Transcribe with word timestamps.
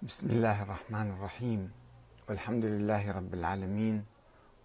بسم 0.00 0.30
الله 0.32 0.62
الرحمن 0.62 1.12
الرحيم. 1.12 1.60
والحمد 2.28 2.64
لله 2.64 3.04
رب 3.12 3.34
العالمين 3.34 4.00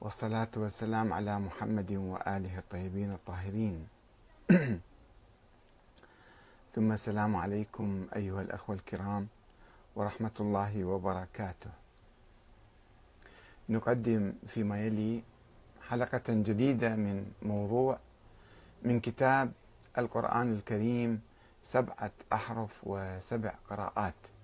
والصلاة 0.02 0.48
والسلام 0.56 1.12
على 1.14 1.40
محمد 1.40 1.92
وآله 1.92 2.56
الطيبين 2.64 3.12
الطاهرين. 3.20 3.88
ثم 6.76 6.92
السلام 6.92 7.36
عليكم 7.36 8.08
أيها 8.16 8.42
الأخوة 8.42 8.76
الكرام 8.76 9.28
ورحمة 9.96 10.32
الله 10.40 10.84
وبركاته. 10.86 11.72
نقدم 13.70 14.34
فيما 14.48 14.88
يلي 14.88 15.24
حلقة 15.92 16.28
جديدة 16.48 16.96
من 16.96 17.28
موضوع 17.44 18.00
من 18.88 19.00
كتاب 19.00 19.52
القرآن 19.98 20.54
الكريم 20.54 21.22
سبعة 21.64 22.12
أحرف 22.34 22.82
وسبع 22.88 23.54
قراءات. 23.70 24.35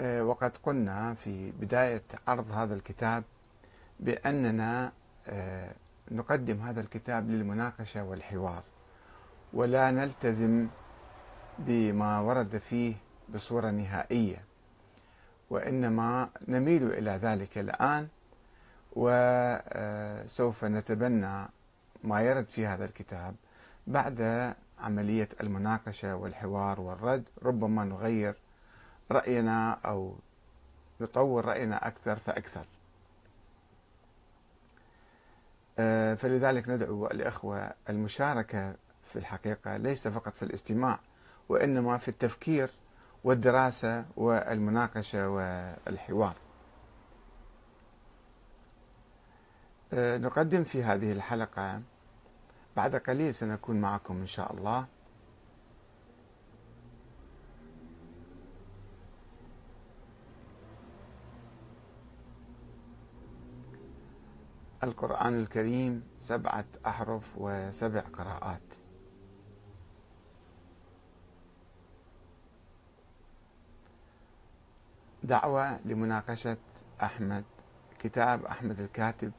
وقد 0.00 0.56
قلنا 0.62 1.14
في 1.14 1.50
بداية 1.50 2.02
عرض 2.28 2.52
هذا 2.52 2.74
الكتاب 2.74 3.24
بأننا 4.00 4.92
آه، 5.26 5.72
نقدم 6.10 6.60
هذا 6.60 6.80
الكتاب 6.80 7.30
للمناقشة 7.30 8.04
والحوار 8.04 8.62
ولا 9.52 9.90
نلتزم 9.90 10.66
بما 11.58 12.20
ورد 12.20 12.58
فيه 12.58 12.94
بصورة 13.34 13.70
نهائية 13.70 14.44
وإنما 15.50 16.30
نميل 16.48 16.92
إلى 16.92 17.10
ذلك 17.10 17.58
الآن 17.58 18.08
وسوف 18.92 20.64
نتبنى 20.64 21.46
ما 22.04 22.20
يرد 22.20 22.48
في 22.48 22.66
هذا 22.66 22.84
الكتاب 22.84 23.34
بعد 23.86 24.54
عملية 24.80 25.28
المناقشة 25.40 26.16
والحوار 26.16 26.80
والرد 26.80 27.24
ربما 27.42 27.84
نغير 27.84 28.34
رأينا 29.10 29.72
أو 29.72 30.16
نطور 31.00 31.44
رأينا 31.44 31.86
أكثر 31.86 32.16
فأكثر. 32.16 32.66
آه، 35.78 36.14
فلذلك 36.14 36.68
ندعو 36.68 37.06
الإخوة 37.06 37.74
المشاركة 37.88 38.74
في 39.04 39.16
الحقيقة 39.16 39.76
ليس 39.76 40.08
فقط 40.08 40.36
في 40.36 40.42
الاستماع 40.42 41.00
وإنما 41.48 41.98
في 41.98 42.08
التفكير 42.08 42.70
والدراسة 43.24 44.04
والمناقشة 44.16 45.28
والحوار. 45.28 46.34
آه، 49.92 50.18
نقدم 50.18 50.64
في 50.64 50.82
هذه 50.82 51.12
الحلقة 51.12 51.82
بعد 52.76 52.96
قليل 52.96 53.34
سنكون 53.34 53.80
معكم 53.80 54.20
إن 54.20 54.26
شاء 54.26 54.52
الله. 54.54 54.86
القرآن 64.82 65.40
الكريم 65.40 66.08
سبعة 66.20 66.64
أحرف 66.86 67.34
وسبع 67.36 68.00
قراءات. 68.00 68.62
دعوة 75.22 75.80
لمناقشة 75.84 76.56
أحمد 77.02 77.44
كتاب 77.98 78.44
أحمد 78.44 78.80
الكاتب 78.80 79.32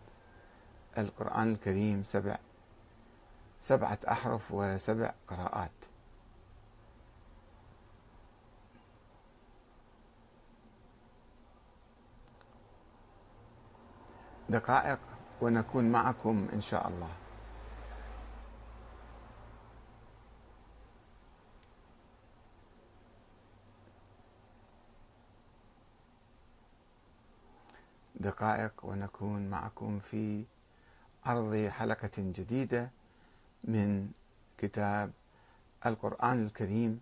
القرآن 0.98 1.52
الكريم 1.52 2.04
سبع 2.04 2.38
سبعة 3.62 4.00
أحرف 4.08 4.52
وسبع 4.52 5.14
قراءات. 5.28 5.72
دقائق 14.50 15.09
ونكون 15.42 15.92
معكم 15.92 16.48
إن 16.54 16.62
شاء 16.62 16.88
الله. 16.88 17.10
دقائق 28.16 28.86
ونكون 28.86 29.50
معكم 29.50 30.00
في 30.00 30.46
عرض 31.26 31.68
حلقة 31.68 32.12
جديدة 32.18 32.92
من 33.64 34.12
كتاب 34.58 35.12
القرآن 35.86 36.46
الكريم 36.46 37.02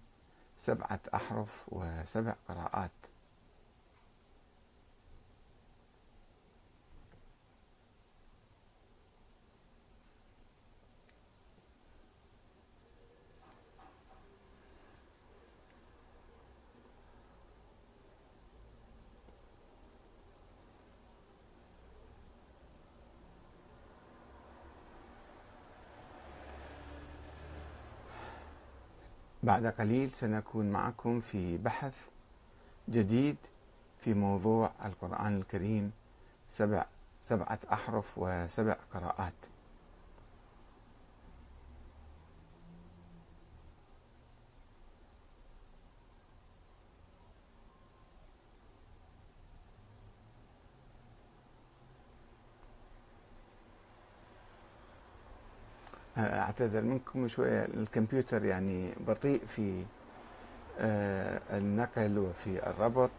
سبعة 0.57 0.99
أحرف 1.15 1.65
وسبع 1.67 2.35
قراءات. 2.47 2.91
بعد 29.47 29.65
قليل 29.65 30.11
سنكون 30.11 30.71
معكم 30.71 31.21
في 31.21 31.57
بحث 31.57 31.93
جديد 32.89 33.35
في 34.03 34.13
موضوع 34.13 34.71
القرآن 34.85 35.37
الكريم 35.37 35.91
سبع 36.51 36.85
سبعة 37.23 37.59
أحرف 37.73 38.13
وسبع 38.17 38.75
قراءات. 38.93 39.33
اعتذر 56.61 56.83
منكم 56.83 57.27
شوية 57.27 57.65
الكمبيوتر 57.65 58.45
يعني 58.45 58.93
بطيء 59.07 59.45
في 59.45 59.85
آه، 60.79 61.57
النقل 61.57 62.17
وفي 62.17 62.69
الربط. 62.69 63.11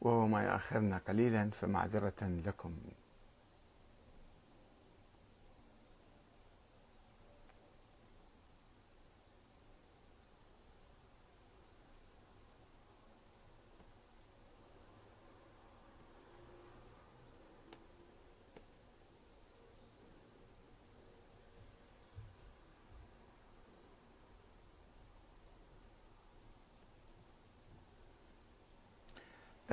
وهو 0.00 0.26
ما 0.26 0.44
يؤخرنا 0.44 1.00
قليلا 1.08 1.50
فمعذرة 1.60 2.40
لكم. 2.46 2.72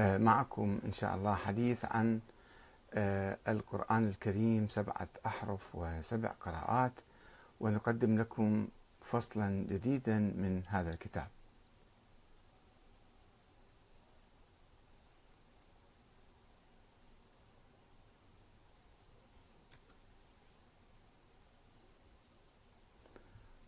معكم 0.03 0.79
إن 0.85 0.91
شاء 0.93 1.15
الله 1.15 1.35
حديث 1.35 1.85
عن 1.85 2.19
آه، 2.93 3.37
القرآن 3.47 4.07
الكريم 4.07 4.67
سبعة 4.69 5.07
أحرف 5.25 5.75
وسبع 5.75 6.29
قراءات 6.29 6.91
ونقدم 7.59 8.17
لكم 8.19 8.67
فصلا 9.01 9.65
جديدا 9.69 10.17
من 10.19 10.63
هذا 10.67 10.89
الكتاب. 10.93 11.27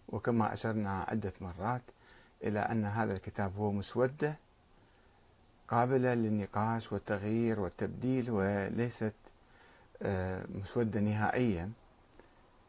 وكما 0.09 0.53
أشرنا 0.53 1.05
عدة 1.07 1.33
مرات 1.41 1.81
إلى 2.43 2.59
أن 2.59 2.85
هذا 2.85 3.13
الكتاب 3.13 3.55
هو 3.57 3.71
مسودة 3.71 4.35
قابلة 5.67 6.13
للنقاش 6.13 6.91
والتغيير 6.91 7.59
والتبديل 7.59 8.31
وليست 8.31 9.13
آه، 10.01 10.45
مسودة 10.49 10.99
نهائية 10.99 11.69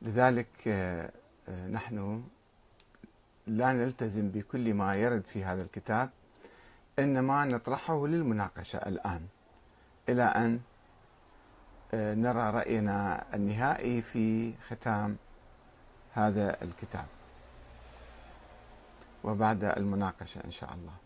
لذلك 0.03 0.49
آه، 0.67 1.11
آه، 1.49 1.67
نحن 1.67 2.25
لا 3.47 3.73
نلتزم 3.73 4.29
بكل 4.29 4.75
ما 4.75 4.97
يرد 4.97 5.25
في 5.27 5.45
هذا 5.45 5.63
الكتاب 5.63 6.11
إنما 6.99 7.45
نطرحه 7.45 8.07
للمناقشة 8.07 8.77
الآن 8.77 9.27
إلى 10.09 10.23
أن 10.23 10.61
نرى 11.95 12.51
رأينا 12.51 13.25
النهائي 13.35 14.03
في 14.03 14.53
ختام 14.69 15.17
هذا 16.13 16.63
الكتاب. 16.63 17.07
وبعد 19.25 19.65
المناقشة 19.65 20.45
إن 20.45 20.51
شاء 20.51 20.75
الله. 20.75 21.06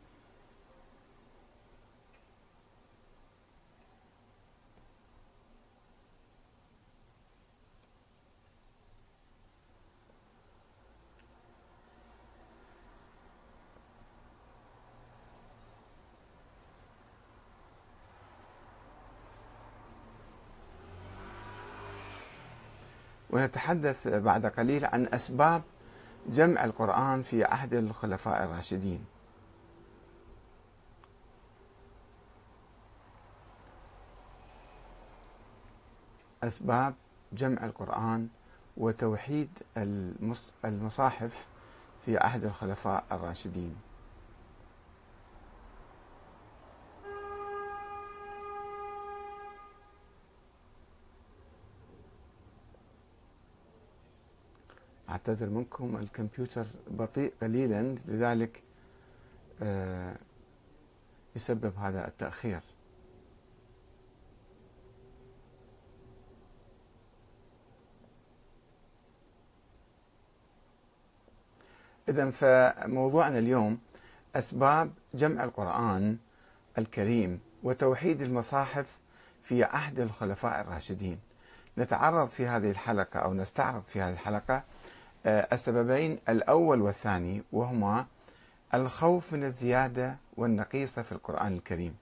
ونتحدث 23.41 24.09
بعد 24.09 24.47
قليل 24.47 24.85
عن 24.85 25.09
أسباب 25.13 25.63
جمع 26.27 26.65
القرآن 26.65 27.23
في 27.23 27.45
عهد 27.45 27.75
الخلفاء 27.75 28.45
الراشدين. 28.45 29.05
أسباب 36.43 36.95
جمع 37.33 37.65
القرآن 37.65 38.29
وتوحيد 38.77 39.49
المصاحف 40.65 41.47
في 42.07 42.19
عهد 42.19 42.45
الخلفاء 42.45 43.05
الراشدين. 43.13 43.77
أعتذر 55.21 55.49
منكم 55.49 55.97
الكمبيوتر 55.97 56.67
بطيء 56.91 57.33
قليلا 57.43 57.95
لذلك 58.07 58.63
آه، 59.63 60.17
يسبب 61.37 61.77
هذا 61.77 62.09
التأخير. 62.09 62.61
إذا 72.09 72.31
فموضوعنا 72.31 73.39
اليوم 73.39 73.79
أسباب 74.37 74.93
جمع 75.15 75.45
القرآن 75.45 76.19
الكريم 76.79 77.41
وتوحيد 77.63 78.23
المصاحف 78.23 78.99
في 79.43 79.65
عهد 79.65 80.01
الخلفاء 80.01 80.61
الراشدين. 80.61 81.19
نتعرض 81.79 82.29
في 82.29 82.47
هذه 82.47 82.71
الحلقة 82.71 83.21
أو 83.21 83.35
نستعرض 83.35 83.83
في 83.83 84.01
هذه 84.01 84.13
الحلقة 84.13 84.65
السببين 85.27 86.19
الأول 86.29 86.81
والثاني 86.81 87.43
وهما 87.53 88.07
الخوف 88.75 89.33
من 89.33 89.45
الزيادة 89.45 90.17
والنقيصة 90.37 91.03
في 91.03 91.13
القرآن 91.13 91.53
الكريم. 91.53 91.97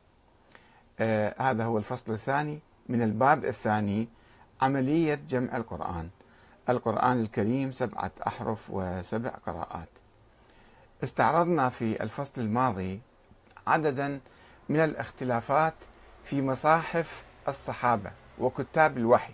آه، 1.00 1.34
هذا 1.38 1.64
هو 1.64 1.78
الفصل 1.78 2.12
الثاني. 2.12 2.58
من 2.88 3.02
الباب 3.02 3.44
الثاني 3.44 4.08
عملية 4.62 5.14
جمع 5.28 5.56
القرآن. 5.56 6.08
القرآن 6.68 7.20
الكريم 7.20 7.72
سبعة 7.72 8.10
أحرف 8.26 8.70
وسبع 8.70 9.30
قراءات. 9.30 9.88
استعرضنا 11.04 11.68
في 11.68 12.02
الفصل 12.02 12.40
الماضي 12.40 13.00
عددا 13.66 14.20
من 14.68 14.80
الاختلافات 14.80 15.74
في 16.24 16.42
مصاحف 16.42 17.24
الصحابة 17.48 18.10
وكتاب 18.38 18.98
الوحي 18.98 19.32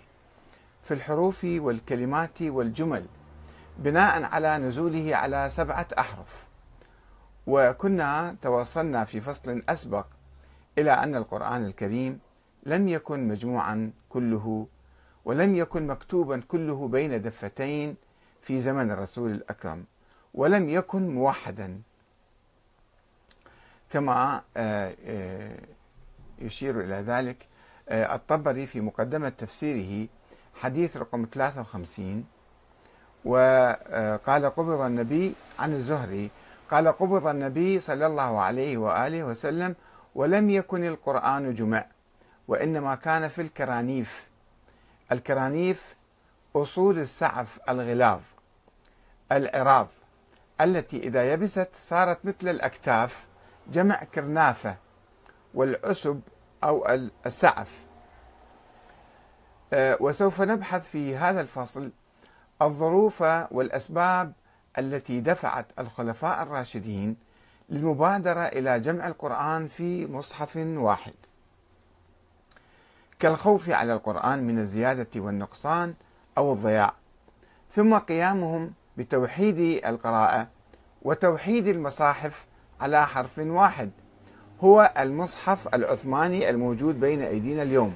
في 0.83 0.93
الحروف 0.93 1.43
والكلمات 1.43 2.41
والجمل 2.41 3.05
بناء 3.77 4.23
على 4.23 4.57
نزوله 4.57 5.15
على 5.15 5.49
سبعة 5.49 5.87
أحرف. 5.99 6.47
وكنا 7.47 8.35
توصلنا 8.41 9.05
في 9.05 9.21
فصل 9.21 9.63
أسبق 9.69 10.05
إلى 10.77 10.91
أن 10.91 11.15
القرآن 11.15 11.65
الكريم 11.65 12.19
لم 12.63 12.87
يكن 12.87 13.27
مجموعا 13.27 13.91
كله 14.09 14.67
ولم 15.25 15.55
يكن 15.55 15.87
مكتوبا 15.87 16.41
كله 16.47 16.87
بين 16.87 17.21
دفتين 17.21 17.95
في 18.41 18.61
زمن 18.61 18.91
الرسول 18.91 19.31
الأكرم 19.31 19.85
ولم 20.33 20.69
يكن 20.69 21.09
موحدا. 21.09 21.81
كما 23.89 24.41
آه، 24.57 24.95
آه، 25.05 25.57
يشير 26.39 26.81
إلى 26.81 26.95
ذلك 26.95 27.47
آه، 27.89 28.15
الطبري 28.15 28.67
في 28.67 28.81
مقدمة 28.81 29.29
تفسيره 29.29 30.07
حديث 30.53 30.97
رقم 30.97 31.27
53 31.33 32.25
وقال 33.25 34.45
قبض 34.45 34.81
النبي 34.81 35.33
عن 35.59 35.73
الزهري. 35.73 36.29
قال 36.71 36.87
قبض 36.87 37.27
النبي 37.27 37.79
صلى 37.79 38.05
الله 38.05 38.41
عليه 38.41 38.77
وآله 38.77 39.23
وسلم 39.23 39.75
ولم 40.15 40.49
يكن 40.49 40.83
القرآن 40.83 41.53
جمع 41.53 41.85
وإنما 42.47 42.95
كان 42.95 43.27
في 43.27 43.41
الكرانيف. 43.41 44.27
الكرانيف 45.11 45.95
أصول 46.55 46.99
السعف 46.99 47.59
الغلاظ 47.69 48.19
العراض 49.31 49.87
التي 50.61 50.97
إذا 50.97 51.33
يبست 51.33 51.69
صارت 51.89 52.17
مثل 52.23 52.47
الأكتاف 52.49 53.25
جمع 53.71 54.03
كرنافة 54.03 54.75
والعسب 55.53 56.21
أو 56.63 56.87
السعف. 57.25 57.85
آه، 59.73 59.97
وسوف 59.99 60.41
نبحث 60.41 60.89
في 60.89 61.17
هذا 61.17 61.41
الفصل 61.41 61.91
الظروف 62.61 63.21
والأسباب 63.51 64.33
التي 64.79 65.19
دفعت 65.19 65.65
الخلفاء 65.79 66.43
الراشدين 66.43 67.15
للمبادرة 67.69 68.41
إلى 68.41 68.79
جمع 68.79 69.07
القرآن 69.07 69.67
في 69.67 70.07
مصحف 70.07 70.55
واحد. 70.57 71.13
كالخوف 73.19 73.69
على 73.69 73.93
القرآن 73.93 74.43
من 74.47 74.59
الزيادة 74.59 75.07
والنقصان 75.15 75.93
أو 76.37 76.53
الضياع 76.53 76.93
ثم 77.71 77.97
قيامهم 77.97 78.73
بتوحيد 78.97 79.85
القراءة 79.85 80.47
وتوحيد 81.01 81.67
المصاحف 81.67 82.45
على 82.81 83.07
حرف 83.07 83.37
واحد 83.37 83.91
هو 84.61 84.93
المصحف 84.99 85.75
العثماني 85.75 86.49
الموجود 86.49 86.99
بين 86.99 87.21
أيدينا 87.21 87.61
اليوم. 87.61 87.93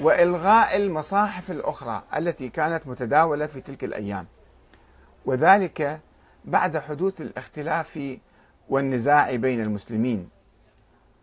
وإلغاء 0.00 0.76
المصاحف 0.76 1.50
الأخرى 1.50 2.02
التي 2.16 2.48
كانت 2.48 2.86
متداولة 2.86 3.46
في 3.46 3.60
تلك 3.60 3.84
الأيام. 3.84 4.26
وذلك 5.26 6.00
بعد 6.44 6.78
حدوث 6.78 7.20
الاختلاف 7.20 8.18
والنزاع 8.68 9.36
بين 9.36 9.60
المسلمين. 9.60 10.28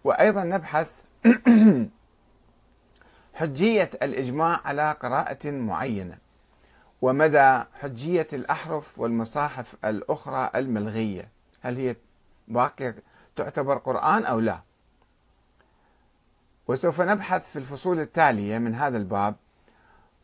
وأيضا 0.03 0.43
نبحث 0.43 1.01
حجية 3.39 3.89
الإجماع 4.03 4.59
على 4.65 4.95
قراءة 5.01 5.51
معينة. 5.51 6.17
ومدى 7.01 7.63
حجية 7.81 8.27
الأحرف 8.33 8.99
والمصاحف 8.99 9.75
الأخرى 9.85 10.49
الملغية. 10.55 11.29
هل 11.61 11.77
هي 11.77 11.95
باقيه 12.47 12.95
تعتبر 13.35 13.77
قرآن 13.77 14.25
أو 14.25 14.39
لا؟ 14.39 14.59
وسوف 16.67 17.01
نبحث 17.01 17.49
في 17.49 17.59
الفصول 17.59 17.99
التالية 17.99 18.57
من 18.57 18.75
هذا 18.75 18.97
الباب 18.97 19.35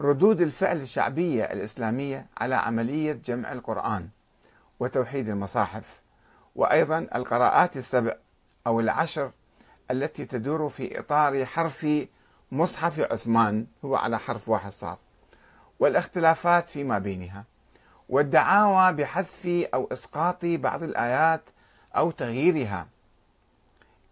ردود 0.01 0.41
الفعل 0.41 0.77
الشعبية 0.77 1.43
الإسلامية 1.43 2.25
على 2.37 2.55
عملية 2.55 3.13
جمع 3.13 3.51
القرآن 3.51 4.09
وتوحيد 4.79 5.29
المصاحف 5.29 6.01
وأيضا 6.55 7.07
القراءات 7.15 7.77
السبع 7.77 8.15
أو 8.67 8.79
العشر 8.79 9.31
التي 9.91 10.25
تدور 10.25 10.69
في 10.69 10.99
إطار 10.99 11.45
حرف 11.45 11.87
مصحف 12.51 12.99
عثمان 12.99 13.65
هو 13.85 13.95
على 13.95 14.19
حرف 14.19 14.49
واحد 14.49 14.71
صار 14.71 14.97
والاختلافات 15.79 16.67
فيما 16.67 16.99
بينها 16.99 17.43
والدعاوى 18.09 18.93
بحذف 18.93 19.67
أو 19.73 19.89
إسقاط 19.91 20.45
بعض 20.45 20.83
الآيات 20.83 21.41
أو 21.97 22.11
تغييرها. 22.11 22.87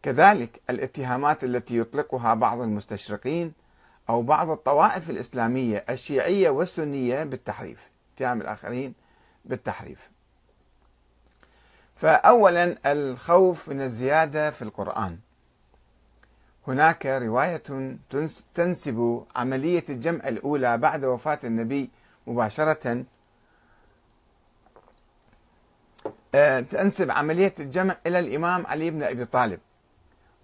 كذلك 0.03 0.61
الاتهامات 0.69 1.43
التي 1.43 1.77
يطلقها 1.77 2.33
بعض 2.33 2.61
المستشرقين 2.61 3.53
أو 4.09 4.21
بعض 4.21 4.49
الطوائف 4.49 5.09
الإسلامية 5.09 5.85
الشيعية 5.89 6.49
والسنية 6.49 7.23
بالتحريف، 7.23 7.89
اتهام 8.15 8.41
الآخرين 8.41 8.93
بالتحريف. 9.45 10.09
فاولا 11.95 12.77
الخوف 12.85 13.69
من 13.69 13.81
الزيادة 13.81 14.51
في 14.51 14.61
القرآن. 14.61 15.19
هناك 16.67 17.05
رواية 17.05 17.63
تنسب 18.55 19.25
عملية 19.35 19.83
الجمع 19.89 20.27
الأولى 20.27 20.77
بعد 20.77 21.05
وفاة 21.05 21.39
النبي 21.43 21.89
مباشرة 22.27 23.05
آه، 26.35 26.59
تنسب 26.59 27.11
عملية 27.11 27.53
الجمع 27.59 27.97
إلى 28.07 28.19
الإمام 28.19 28.67
علي 28.67 28.91
بن 28.91 29.03
أبي 29.03 29.25
طالب 29.25 29.59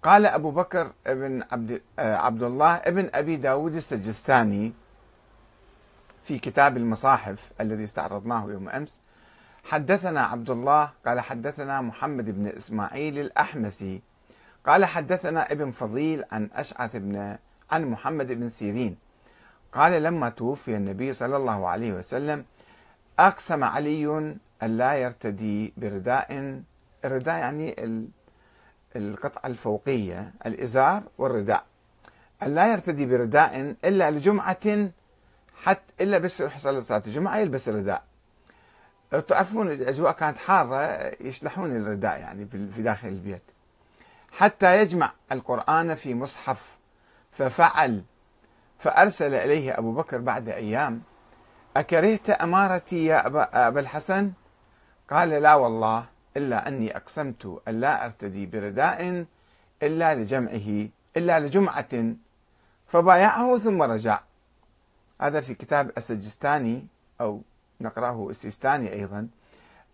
قال 0.04 0.26
أبو 0.26 0.50
بكر 0.50 0.92
ابن 1.06 1.42
عبد, 1.52 1.82
آه، 1.98 2.16
عبد 2.16 2.42
الله 2.42 2.74
ابن 2.74 3.10
أبي 3.14 3.36
داود 3.36 3.74
السجستاني 3.74 4.72
في 6.24 6.38
كتاب 6.38 6.76
المصاحف 6.76 7.50
الذي 7.60 7.84
استعرضناه 7.84 8.50
يوم 8.50 8.68
أمس. 8.68 9.00
حدثنا 9.64 10.20
عبد 10.20 10.50
الله 10.50 10.90
قال 11.06 11.20
حدثنا 11.20 11.80
محمد 11.80 12.24
بن 12.24 12.46
إسماعيل 12.46 13.18
الأحمسي 13.18 14.02
قال 14.66 14.84
حدثنا 14.84 15.52
ابن 15.52 15.70
فضيل 15.70 16.24
عن 16.32 16.48
أشعث 16.54 16.96
بن 16.96 17.36
عن 17.70 17.84
محمد 17.84 18.26
بن 18.32 18.48
سيرين. 18.48 18.96
قال 19.72 20.02
لما 20.02 20.28
توفي 20.28 20.76
النبي 20.76 21.12
صلى 21.12 21.36
الله 21.36 21.68
عليه 21.68 21.92
وسلم 21.92 22.44
أقسم 23.18 23.64
علي 23.64 24.06
أن 24.62 24.76
لا 24.76 24.94
يرتدي 24.94 25.72
برداء 25.76 26.60
الرداء 27.04 27.38
يعني 27.38 27.74
القطعة 28.96 29.50
الفوقية 29.50 30.32
الإزار 30.46 31.02
والرداء. 31.18 31.64
أن 32.42 32.54
لا 32.54 32.72
يرتدي 32.72 33.06
برداء 33.06 33.74
إلا 33.84 34.10
لجمعة 34.10 34.90
حتى 35.62 35.82
إلا 36.00 36.18
بس 36.18 36.40
يروح 36.40 36.56
يصلي 36.56 36.82
صلاة 36.82 37.02
الجمعة 37.06 37.38
يلبس 37.38 37.68
الرداء. 37.68 38.02
تعرفون 39.28 39.70
الأجواء 39.70 40.12
كانت 40.12 40.38
حارة 40.38 41.12
يشلحون 41.20 41.76
الرداء 41.76 42.18
يعني 42.18 42.46
في 42.46 42.82
داخل 42.82 43.08
البيت. 43.08 43.42
حتى 44.32 44.78
يجمع 44.78 45.12
القرآن 45.32 45.94
في 45.94 46.14
مصحف 46.14 46.76
ففعل 47.32 48.02
فأرسل 48.78 49.34
إليه 49.34 49.78
أبو 49.78 49.92
بكر 49.92 50.18
بعد 50.18 50.48
أيام 50.48 51.02
أكرهت 51.76 52.30
أمارتي 52.30 53.04
يا 53.06 53.26
أبا, 53.26 53.68
أبا 53.68 53.80
الحسن؟ 53.80 54.32
قال 55.10 55.28
لا 55.28 55.54
والله. 55.54 56.04
إلا 56.36 56.68
أني 56.68 56.96
أقسمت 56.96 57.62
أن 57.68 57.80
لا 57.80 58.04
أرتدي 58.04 58.46
برداء 58.46 59.24
إلا 59.82 60.14
لجمعه 60.14 60.88
إلا 61.16 61.40
لجمعة 61.40 62.14
فبايعه 62.86 63.58
ثم 63.58 63.82
رجع. 63.82 64.20
هذا 65.20 65.40
في 65.40 65.54
كتاب 65.54 65.90
السجستاني 65.98 66.86
أو 67.20 67.42
نقرأه 67.80 68.30
السيستاني 68.30 68.92
أيضا. 68.92 69.28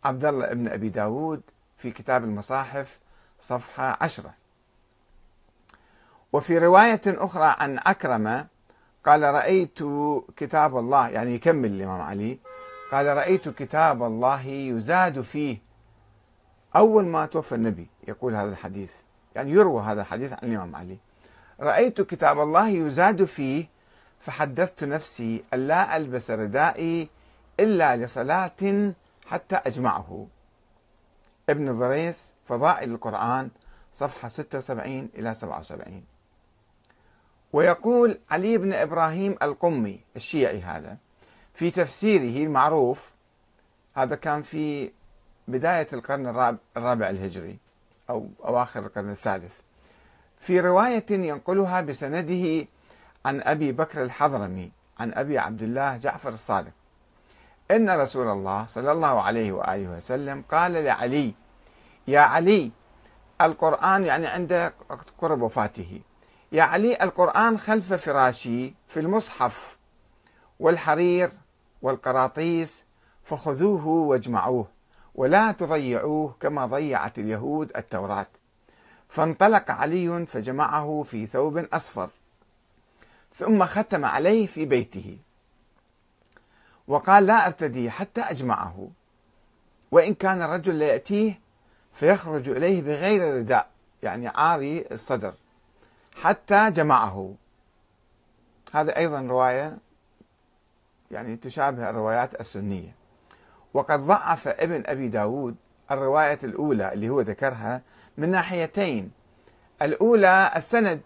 عبد 0.04 0.24
الله 0.24 0.46
بن 0.46 0.68
أبي 0.68 0.88
داود 0.88 1.42
في 1.78 1.90
كتاب 1.90 2.24
المصاحف 2.24 2.98
صفحة 3.40 3.98
عشرة. 4.00 4.34
وفي 6.32 6.58
رواية 6.58 7.00
أخرى 7.06 7.54
عن 7.58 7.78
أكرمة 7.78 8.46
قال 9.04 9.22
رأيت 9.22 9.78
كتاب 10.36 10.78
الله 10.78 11.08
يعني 11.08 11.34
يكمل 11.34 11.70
الإمام 11.70 12.00
علي. 12.00 12.38
قال 12.92 13.06
رأيت 13.06 13.48
كتاب 13.48 14.02
الله 14.02 14.46
يزاد 14.46 15.20
فيه 15.20 15.69
أول 16.76 17.06
ما 17.06 17.26
توفى 17.26 17.54
النبي 17.54 17.88
يقول 18.08 18.34
هذا 18.34 18.50
الحديث 18.50 18.94
يعني 19.34 19.50
يروى 19.50 19.82
هذا 19.82 20.00
الحديث 20.00 20.32
عن 20.32 20.38
الإمام 20.42 20.76
علي. 20.76 20.98
رأيت 21.60 22.00
كتاب 22.00 22.40
الله 22.40 22.68
يزاد 22.68 23.24
فيه 23.24 23.66
فحدثت 24.20 24.84
نفسي 24.84 25.44
ألا 25.54 25.96
ألبس 25.96 26.30
ردائي 26.30 27.08
إلا 27.60 27.96
لصلاة 27.96 28.92
حتى 29.26 29.56
أجمعه. 29.56 30.26
ابن 31.50 31.78
ضريس 31.78 32.34
فضائل 32.44 32.90
القرآن 32.90 33.50
صفحة 33.92 34.28
76 34.28 35.08
إلى 35.14 35.34
77 35.34 36.04
ويقول 37.52 38.18
علي 38.30 38.58
بن 38.58 38.72
إبراهيم 38.72 39.36
القمي 39.42 40.00
الشيعي 40.16 40.60
هذا 40.60 40.96
في 41.54 41.70
تفسيره 41.70 42.46
المعروف 42.46 43.12
هذا 43.94 44.16
كان 44.16 44.42
في 44.42 44.90
بداية 45.50 45.86
القرن 45.92 46.52
الرابع 46.76 47.10
الهجري 47.10 47.58
أو 48.10 48.28
أواخر 48.44 48.80
القرن 48.80 49.10
الثالث 49.10 49.54
في 50.40 50.60
رواية 50.60 51.06
ينقلها 51.10 51.80
بسنده 51.80 52.66
عن 53.24 53.40
أبي 53.40 53.72
بكر 53.72 54.02
الحضرمي 54.02 54.72
عن 55.00 55.12
أبي 55.14 55.38
عبد 55.38 55.62
الله 55.62 55.96
جعفر 55.96 56.28
الصادق. 56.28 56.72
إن 57.70 57.90
رسول 57.90 58.28
الله 58.28 58.66
صلى 58.66 58.92
الله 58.92 59.22
عليه 59.22 59.52
وآله 59.52 59.96
وسلم 59.96 60.44
قال 60.50 60.72
لعلي 60.72 61.34
يا 62.08 62.20
علي 62.20 62.70
القرآن 63.40 64.04
يعني 64.04 64.26
عند 64.26 64.72
قرب 65.18 65.42
وفاته. 65.42 66.00
يا 66.52 66.62
علي 66.62 67.02
القرآن 67.02 67.58
خلف 67.58 67.92
فراشي 67.92 68.74
في 68.88 69.00
المصحف 69.00 69.76
والحرير 70.60 71.32
والقراطيس 71.82 72.84
فخذوه 73.24 73.86
واجمعوه. 73.86 74.66
ولا 75.20 75.52
تضيعوه 75.52 76.34
كما 76.40 76.66
ضيعت 76.66 77.18
اليهود 77.18 77.72
التوراة. 77.76 78.26
فانطلق 79.08 79.70
علي 79.70 80.26
فجمعه 80.26 81.02
في 81.06 81.26
ثوب 81.26 81.56
أصفر 81.58 82.10
ثم 83.34 83.64
ختم 83.64 84.04
عليه 84.04 84.46
في 84.46 84.66
بيته. 84.66 85.18
وقال 86.88 87.26
لا 87.26 87.46
أرتدي 87.46 87.90
حتى 87.90 88.20
أجمعه 88.20 88.88
وإن 89.90 90.14
كان 90.14 90.42
الرجل 90.42 90.74
ليأتيه 90.74 91.40
فيخرج 91.92 92.48
إليه 92.48 92.82
بغير 92.82 93.36
رداء 93.36 93.70
يعني 94.02 94.28
عاري 94.28 94.84
الصدر 94.92 95.34
حتى 96.22 96.70
جمعه. 96.70 97.34
هذا 98.72 98.96
أيضا 98.96 99.20
رواية 99.20 99.78
يعني 101.10 101.36
تشابه 101.36 101.90
الروايات 101.90 102.40
السنية. 102.40 102.99
وقد 103.74 104.00
ضعف 104.00 104.48
ابن 104.48 104.82
أبي 104.86 105.08
داود 105.08 105.56
الرواية 105.90 106.38
الأولى 106.44 106.92
اللي 106.92 107.08
هو 107.08 107.20
ذكرها 107.20 107.82
من 108.18 108.30
ناحيتين. 108.30 109.10
الأولى 109.82 110.52
السند 110.56 111.00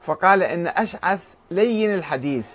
فقال 0.00 0.42
إن 0.42 0.66
أشعث 0.66 1.26
لين 1.50 1.94
الحديث. 1.94 2.48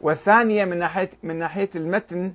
والثانية 0.00 0.64
من 0.64 0.78
ناحية 0.78 1.10
من 1.22 1.36
ناحية 1.36 1.70
المتن 1.74 2.34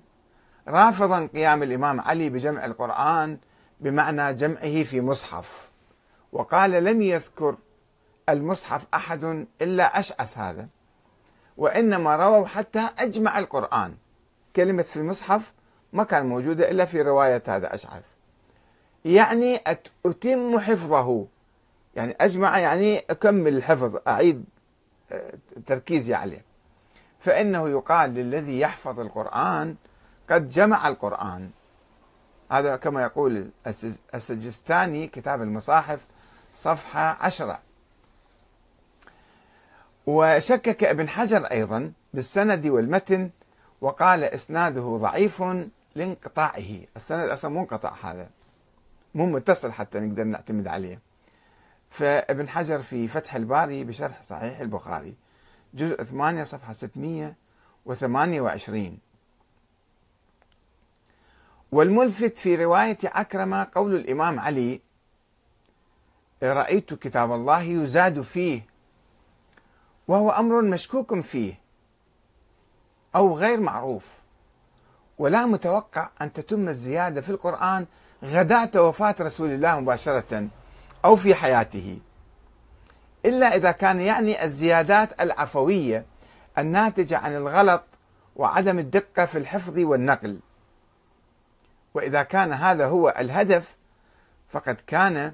رافضا 0.67 1.29
قيام 1.33 1.63
الإمام 1.63 2.01
علي 2.01 2.29
بجمع 2.29 2.65
القرآن 2.65 3.37
بمعنى 3.79 4.33
جمعه 4.33 4.83
في 4.83 5.01
مصحف. 5.01 5.69
وقال 6.31 6.71
لم 6.71 7.01
يذكر 7.01 7.55
المصحف 8.29 8.85
أحد 8.93 9.45
إلا 9.61 9.99
أشعث 9.99 10.37
هذا 10.37 10.67
وإنما 11.57 12.15
رووا 12.15 12.47
حتى 12.47 12.89
أجمع 12.99 13.39
القرآن. 13.39 13.95
كلمة 14.55 14.83
في 14.83 14.97
المصحف 14.97 15.53
ما 15.93 16.03
كان 16.03 16.25
موجودة 16.25 16.71
إلا 16.71 16.85
في 16.85 17.01
رواية 17.01 17.43
هذا 17.47 17.75
أشعث. 17.75 18.03
يعني 19.05 19.61
أتم 20.05 20.59
حفظه. 20.59 21.27
يعني 21.95 22.15
أجمع 22.21 22.59
يعني 22.59 22.99
أكمل 22.99 23.57
الحفظ 23.57 23.97
أعيد 24.07 24.45
آه، 25.11 25.33
تركيزي 25.65 26.13
عليه. 26.13 26.45
فإنه 27.19 27.69
يقال 27.69 28.13
للذي 28.13 28.59
يحفظ 28.59 28.99
القرآن 28.99 29.75
قد 30.29 30.49
جمع 30.49 30.87
القرآن. 30.87 31.49
هذا 32.51 32.75
كما 32.75 33.01
يقول 33.01 33.49
السجستاني 34.15 35.07
كتاب 35.07 35.41
المصاحف 35.41 35.99
صفحة 36.55 37.17
عشرة. 37.25 37.59
وشكك 40.07 40.83
ابن 40.83 41.09
حجر 41.09 41.45
أيضا 41.45 41.91
بالسند 42.13 42.67
والمتن 42.67 43.29
وقال 43.81 44.23
إسناده 44.23 44.97
ضعيف 44.97 45.43
لانقطاعه. 45.95 46.79
السند 46.95 47.29
أصلا 47.29 47.51
منقطع 47.51 47.93
هذا. 48.03 48.29
مو 49.15 49.25
متصل 49.25 49.71
حتى 49.71 49.99
نقدر 49.99 50.23
نعتمد 50.23 50.67
عليه. 50.67 50.99
فابن 51.89 52.49
حجر 52.49 52.81
في 52.81 53.07
فتح 53.07 53.35
الباري 53.35 53.83
بشرح 53.83 54.21
صحيح 54.21 54.59
البخاري 54.59 55.15
جزء 55.73 56.03
8 56.03 56.43
صفحة 56.43 56.73
628 56.73 58.97
والملفت 61.71 62.37
في 62.37 62.55
رواية 62.55 62.97
عكرمة 63.03 63.67
قول 63.75 63.95
الإمام 63.95 64.39
علي 64.39 64.81
رأيت 66.43 66.93
كتاب 66.93 67.31
الله 67.31 67.61
يزاد 67.61 68.21
فيه 68.21 68.65
وهو 70.07 70.29
أمر 70.29 70.61
مشكوك 70.61 71.19
فيه. 71.19 71.61
أو 73.15 73.37
غير 73.37 73.59
معروف. 73.59 74.13
ولا 75.17 75.45
متوقع 75.45 76.09
أن 76.21 76.33
تتم 76.33 76.69
الزيادة 76.69 77.21
في 77.21 77.29
القرآن 77.29 77.85
غداة 78.23 78.81
وفاة 78.81 79.15
رسول 79.19 79.51
الله 79.51 79.79
مباشرة 79.79 80.47
أو 81.05 81.15
في 81.15 81.35
حياته. 81.35 81.99
إلا 83.25 83.55
إذا 83.55 83.71
كان 83.71 83.99
يعني 83.99 84.43
الزيادات 84.43 85.21
العفوية 85.21 86.05
الناتجة 86.57 87.17
عن 87.17 87.35
الغلط 87.35 87.83
وعدم 88.35 88.79
الدقة 88.79 89.25
في 89.25 89.37
الحفظ 89.37 89.79
والنقل. 89.79 90.39
وإذا 91.93 92.23
كان 92.23 92.53
هذا 92.53 92.87
هو 92.87 93.13
الهدف 93.17 93.77
فقد 94.49 94.81
كان 94.87 95.33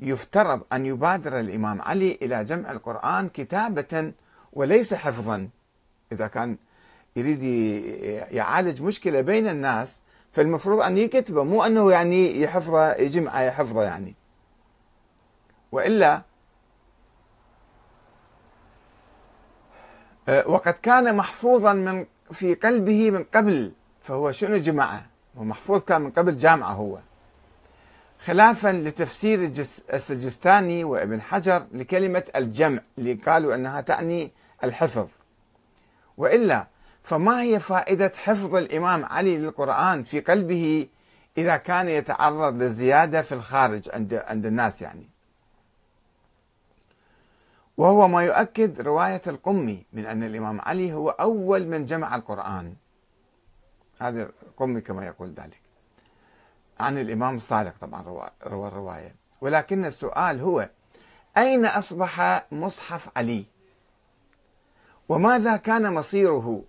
يفترض 0.00 0.62
أن 0.72 0.86
يبادر 0.86 1.40
الإمام 1.40 1.82
علي 1.82 2.18
إلى 2.22 2.44
جمع 2.44 2.70
القرآن 2.70 3.28
كتابة 3.28 4.12
وليس 4.52 4.94
حفظا. 4.94 5.48
إذا 6.12 6.26
كان 6.26 6.56
يريد 7.16 7.42
يعالج 8.32 8.82
مشكلة 8.82 9.20
بين 9.20 9.48
الناس 9.48 10.00
فالمفروض 10.32 10.80
أن 10.80 10.98
يكتبه 10.98 11.44
مو 11.44 11.62
أنه 11.62 11.92
يعني 11.92 12.40
يحفظه 12.40 12.94
يجمعه 12.94 13.40
يحفظه 13.40 13.82
يعني. 13.82 14.14
وإلا 15.72 16.22
آه، 20.28 20.48
وقد 20.48 20.72
كان 20.72 21.16
محفوظا 21.16 21.72
من 21.72 22.06
في 22.32 22.54
قلبه 22.54 23.10
من 23.10 23.24
قبل 23.24 23.72
فهو 24.02 24.32
شنو 24.32 24.56
جمعه؟ 24.56 25.06
هو 25.38 25.44
محفوظ 25.44 25.82
كان 25.82 26.00
من 26.02 26.10
قبل 26.10 26.36
جامعة 26.36 26.72
هو. 26.72 26.98
خلافا 28.20 28.68
لتفسير 28.72 29.52
السجستاني 29.92 30.84
وابن 30.84 31.20
حجر 31.20 31.66
لكلمة 31.72 32.24
الجمع 32.36 32.80
اللي 32.98 33.14
قالوا 33.14 33.54
أنها 33.54 33.80
تعني 33.80 34.32
الحفظ. 34.64 35.06
وإلا 36.16 36.66
فما 37.06 37.42
هي 37.42 37.60
فائدة 37.60 38.12
حفظ 38.16 38.54
الإمام 38.54 39.04
علي 39.04 39.38
للقرآن 39.38 40.02
في 40.02 40.20
قلبه 40.20 40.88
إذا 41.38 41.56
كان 41.56 41.88
يتعرض 41.88 42.62
للزيادة 42.62 43.22
في 43.22 43.32
الخارج 43.32 43.90
عند 43.92 44.14
عند 44.14 44.46
الناس 44.46 44.82
يعني؟ 44.82 45.08
وهو 47.76 48.08
ما 48.08 48.24
يؤكد 48.24 48.80
رواية 48.80 49.22
القمي 49.26 49.84
من 49.92 50.06
أن 50.06 50.22
الإمام 50.22 50.60
علي 50.60 50.92
هو 50.92 51.10
أول 51.10 51.66
من 51.66 51.84
جمع 51.84 52.16
القرآن. 52.16 52.74
هذا 54.00 54.22
القمي 54.22 54.80
كما 54.80 55.06
يقول 55.06 55.28
ذلك. 55.28 55.60
عن 56.80 56.98
الإمام 56.98 57.36
الصادق 57.36 57.74
طبعا 57.80 58.30
روى 58.46 58.68
الرواية. 58.68 59.14
ولكن 59.40 59.84
السؤال 59.84 60.40
هو 60.40 60.68
أين 61.36 61.66
أصبح 61.66 62.46
مصحف 62.52 63.08
علي؟ 63.16 63.44
وماذا 65.08 65.56
كان 65.56 65.92
مصيره 65.94 66.64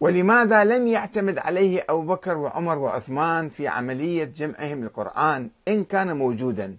ولماذا 0.00 0.64
لم 0.64 0.86
يعتمد 0.86 1.38
عليه 1.38 1.84
أبو 1.88 2.02
بكر 2.02 2.38
وعمر 2.38 2.78
وعثمان 2.78 3.48
في 3.48 3.68
عملية 3.68 4.24
جمعهم 4.24 4.82
للقرآن 4.82 5.50
إن 5.68 5.84
كان 5.84 6.16
موجودا؟ 6.16 6.78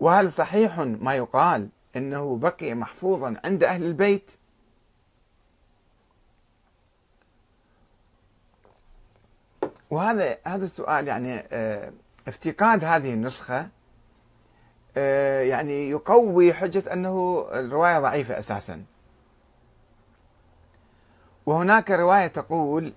وهل 0.00 0.32
صحيح 0.32 0.78
ما 0.78 1.14
يقال 1.14 1.68
إنه 1.96 2.36
بقي 2.36 2.74
محفوظا 2.74 3.36
عند 3.44 3.64
أهل 3.64 3.82
البيت؟ 3.82 4.30
وهذا 9.90 10.36
هذا 10.46 10.64
السؤال 10.64 11.08
يعني 11.08 11.38
آه، 11.52 11.92
افتقاد 12.28 12.84
هذه 12.84 13.12
النسخة 13.14 13.68
آه، 14.96 15.40
يعني 15.40 15.90
يقوي 15.90 16.52
حجة 16.52 16.92
أنه 16.92 17.46
الرواية 17.52 18.00
ضعيفة 18.00 18.38
أساسا. 18.38 18.84
وهناك 21.46 21.90
رواية 21.90 22.26
تقول 22.26 22.92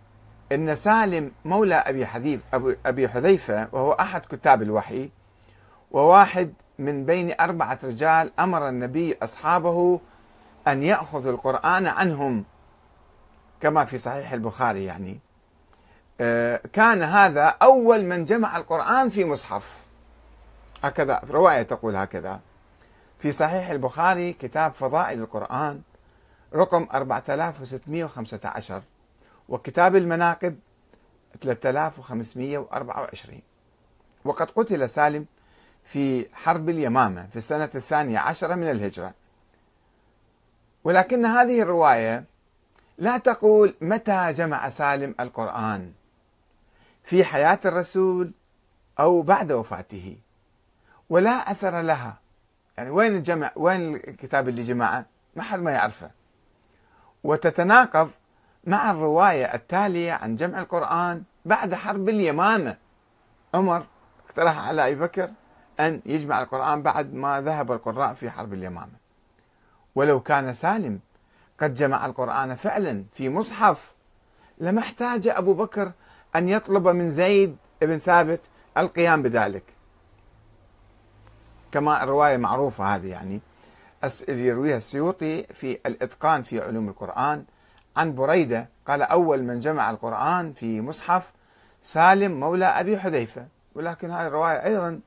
إن 0.52 0.76
سالم 0.76 1.32
مولى 1.46 1.76
أبي 1.76 2.06
حذيف 2.06 2.42
أبي 2.86 3.10
حذيفة 3.10 3.68
وهو 3.72 3.92
أحد 3.92 4.22
كتاب 4.26 4.62
الوحي 4.62 5.10
وواحد 5.92 6.54
من 6.80 7.06
بين 7.06 7.34
أربعة 7.40 7.80
رجال 7.84 8.32
أمر 8.40 8.70
النبي 8.70 9.18
أصحابه 9.24 10.00
أن 10.68 10.84
يأخذوا 10.84 11.32
القرآن 11.32 11.88
عنهم 11.88 12.44
كما 13.62 13.86
في 13.86 13.98
صحيح 13.98 14.34
البخاري 14.34 14.86
يعني. 14.86 15.20
آه، 16.22 16.62
كان 16.74 17.04
هذا 17.04 17.44
أول 17.62 18.04
من 18.04 18.26
جمع 18.26 18.58
القرآن 18.58 19.10
في 19.10 19.26
مصحف. 19.26 19.78
هكذا 20.84 21.22
رواية 21.30 21.62
تقول 21.62 21.96
هكذا. 21.96 22.40
في 23.20 23.32
صحيح 23.32 23.70
البخاري 23.70 24.34
كتاب 24.34 24.74
فضائل 24.74 25.20
القرآن 25.20 25.82
رقم 26.54 26.88
4615 26.94 28.82
وكتاب 29.50 29.96
المناقب 29.96 30.60
3524 31.42 33.42
وقد 34.26 34.52
قتل 34.52 34.90
سالم 34.90 35.26
في 35.84 36.28
حرب 36.34 36.70
اليمامة 36.70 37.28
في 37.32 37.36
السنة 37.36 37.70
الثانية 37.76 38.20
عشرة 38.20 38.56
من 38.56 38.72
الهجرة. 38.72 39.14
ولكن 40.84 41.26
هذه 41.26 41.62
الرواية 41.62 42.24
لا 42.98 43.18
تقول 43.18 43.76
متى 43.82 44.32
جمع 44.32 44.70
سالم 44.70 45.16
القرآن 45.20 45.92
في 47.04 47.24
حياة 47.24 47.60
الرسول 47.66 48.32
أو 49.00 49.22
بعد 49.22 49.52
وفاته 49.52 50.18
ولا 51.10 51.32
أثر 51.32 51.82
لها. 51.82 52.18
يعني 52.78 52.90
وين 52.90 53.16
الجمع 53.16 53.52
وين 53.56 53.96
الكتاب 53.96 54.50
اللي 54.50 54.64
جمعه؟ 54.64 55.06
ما 55.36 55.44
حد 55.44 55.60
ما 55.60 55.72
يعرفه. 55.72 56.12
وتتناقض 57.24 58.10
مع 58.68 58.92
الرواية 58.92 59.54
التالية 59.54 60.14
عن 60.14 60.36
جمع 60.36 60.60
القرآن 60.60 61.24
بعد 61.46 61.74
حرب 61.74 62.10
اليمامة 62.10 62.78
عمر 63.54 63.86
اقترح 64.26 64.68
على 64.68 64.88
أبي 64.88 64.96
بكر 64.96 65.30
أن 65.80 66.02
يجمع 66.06 66.42
القرآن 66.42 66.82
بعد 66.82 67.14
ما 67.14 67.42
ذهب 67.42 67.72
القراء 67.72 68.14
في 68.14 68.30
حرب 68.30 68.54
اليمامة 68.54 68.94
ولو 69.96 70.20
كان 70.20 70.54
سالم 70.54 71.00
قد 71.60 71.74
جمع 71.74 72.06
القرآن 72.06 72.56
فعلا 72.56 73.04
في 73.14 73.30
مصحف 73.30 73.94
لما 74.58 74.80
احتاج 74.80 75.28
أبو 75.28 75.54
بكر 75.54 75.92
أن 76.36 76.50
يطلب 76.50 76.88
من 76.88 77.10
زيد 77.10 77.58
بن 77.82 77.98
ثابت 77.98 78.42
القيام 78.78 79.22
بذلك. 79.22 79.64
كما 81.72 82.04
الرواية 82.04 82.38
معروفة 82.38 82.96
هذه 82.96 83.08
يعني. 83.08 83.42
يرويها 84.28 84.78
السيوطي 84.78 85.44
في 85.44 85.80
الإتقان 85.86 86.44
في 86.44 86.62
علوم 86.62 86.90
القرآن. 86.90 87.46
عن 87.98 88.16
بريدة 88.16 88.70
قال 88.88 89.02
أول 89.02 89.44
من 89.44 89.60
جمع 89.60 89.90
القرآن 89.90 90.54
في 90.54 90.82
مصحف 90.82 91.32
سالم 91.82 92.40
مولى 92.40 92.66
أبي 92.66 93.00
حذيفة. 93.00 93.48
ولكن 93.76 94.12
هذه 94.12 94.28
الرواية 94.28 94.66
أيضا 94.66 95.00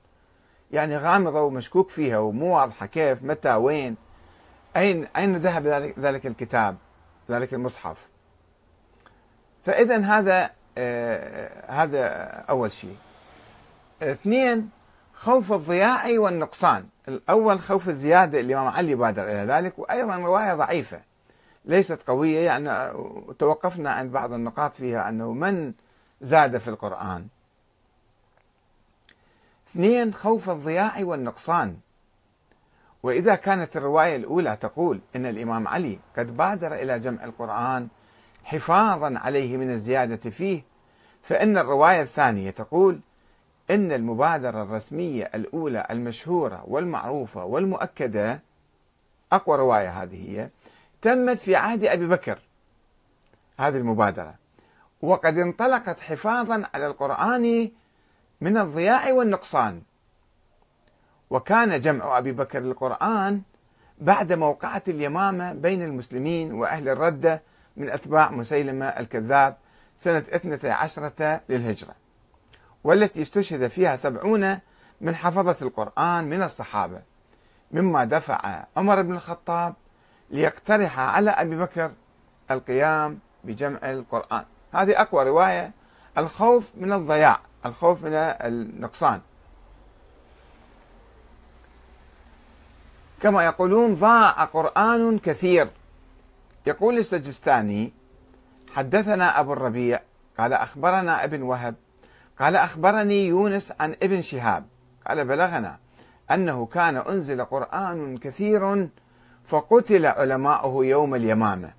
يعني 0.70 0.96
غامضة 0.96 1.40
ومشكوك 1.40 1.90
فيها 1.90 2.18
ومو 2.18 2.56
واضحة 2.56 2.86
كيف 2.86 3.22
متى 3.22 3.54
وين 3.54 3.96
أين 4.76 5.08
أين 5.16 5.36
ذهب 5.36 5.66
ذلك 5.98 6.26
الكتاب 6.26 6.76
ذلك 7.30 7.54
المصحف. 7.54 8.08
فإذا 9.64 9.98
هذا 10.00 10.50
آه 10.78 11.70
هذا 11.70 12.06
أول 12.50 12.72
شيء. 12.72 12.96
اثنين 14.02 14.70
خوف 15.14 15.52
الضياع 15.52 16.18
والنقصان. 16.18 16.86
الأول 17.08 17.60
خوف 17.60 17.88
الزيادة 17.88 18.40
الإمام 18.40 18.66
علي 18.66 18.94
بادر 18.94 19.22
إلى 19.22 19.52
ذلك 19.52 19.78
وأيضا 19.78 20.16
رواية 20.16 20.54
ضعيفة 20.54 21.00
ليست 21.64 22.08
قوية 22.08 22.38
يعني 22.38 22.92
توقفنا 23.38 23.90
عند 23.90 24.12
بعض 24.12 24.32
النقاط 24.32 24.76
فيها 24.76 25.08
أنه 25.08 25.32
من 25.32 25.72
زاد 26.20 26.58
في 26.58 26.68
القرآن. 26.68 27.26
اثنين 29.70 30.14
خوف 30.14 30.50
الضياع 30.50 30.92
والنقصان. 31.00 31.76
وإذا 33.02 33.34
كانت 33.34 33.76
الرواية 33.76 34.16
الأولى 34.16 34.56
تقول 34.56 35.00
إن 35.16 35.26
الإمام 35.26 35.68
علي 35.68 35.98
قد 36.16 36.36
بادر 36.36 36.74
إلى 36.74 36.98
جمع 36.98 37.24
القرآن 37.24 37.88
حفاظا 38.44 39.18
عليه 39.18 39.56
من 39.56 39.70
الزيادة 39.70 40.30
فيه 40.30 40.62
فإن 41.22 41.58
الرواية 41.58 42.02
الثانية 42.02 42.50
تقول 42.50 43.00
إن 43.72 43.92
المبادرة 43.92 44.62
الرسمية 44.62 45.30
الأولى 45.34 45.86
المشهورة 45.90 46.64
والمعروفة 46.66 47.44
والمؤكدة 47.44 48.40
أقوى 49.32 49.56
رواية 49.56 50.02
هذه 50.02 50.30
هي 50.30 50.48
تمت 51.02 51.38
في 51.38 51.56
عهد 51.56 51.84
أبي 51.84 52.06
بكر 52.06 52.38
هذه 53.58 53.76
المبادرة. 53.76 54.34
وقد 55.02 55.38
انطلقت 55.38 56.00
حفاظا 56.00 56.64
على 56.74 56.86
القرآن 56.86 57.70
من 58.40 58.58
الضياع 58.58 59.12
والنقصان. 59.12 59.82
وكان 61.30 61.80
جمع 61.80 62.18
أبي 62.18 62.32
بكر 62.32 62.60
للقرآن 62.60 63.42
بعد 63.98 64.32
موقعة 64.32 64.82
اليمامة 64.88 65.52
بين 65.52 65.82
المسلمين 65.82 66.52
وأهل 66.52 66.88
الردة 66.88 67.42
من 67.76 67.90
أتباع 67.90 68.30
مسيلمة 68.30 68.86
الكذاب 68.86 69.56
سنة 69.96 70.18
12 70.18 71.40
للهجرة. 71.48 72.01
والتي 72.84 73.22
استشهد 73.22 73.68
فيها 73.68 73.96
سبعون 73.96 74.58
من 75.00 75.14
حفظة 75.14 75.66
القرآن 75.66 76.24
من 76.24 76.42
الصحابة. 76.42 77.02
مما 77.72 78.04
دفع 78.04 78.64
عمر 78.76 79.02
بن 79.02 79.14
الخطاب 79.14 79.74
ليقترح 80.30 80.98
على 80.98 81.30
أبي 81.30 81.56
بكر 81.56 81.92
القيام 82.50 83.18
بجمع 83.44 83.78
القرآن. 83.82 84.44
هذه 84.72 85.00
أقوى 85.00 85.24
رواية 85.24 85.72
الخوف 86.18 86.70
من 86.76 86.92
الضياع 86.92 87.40
الخوف 87.66 88.04
من 88.04 88.12
النقصان. 88.14 89.20
كما 93.20 93.44
يقولون 93.44 93.94
ضاع 93.94 94.44
قرآن 94.44 95.18
كثير. 95.18 95.68
يقول 96.66 96.98
السجستاني 96.98 97.92
حدثنا 98.74 99.40
أبو 99.40 99.52
الربيع 99.52 100.00
قال 100.38 100.52
أخبرنا 100.52 101.24
ابن 101.24 101.42
وهب 101.42 101.74
قال 102.40 102.56
أخبرني 102.56 103.26
يونس 103.26 103.72
عن 103.80 103.96
ابن 104.02 104.22
شهاب. 104.22 104.64
قال 105.06 105.24
بلغنا 105.24 105.78
أنه 106.30 106.66
كان 106.66 106.96
أنزل 106.96 107.44
قرآن 107.44 108.18
كثير 108.18 108.88
فقتل 109.46 110.06
علماؤه 110.06 110.86
يوم 110.86 111.14
اليمامة. 111.14 111.72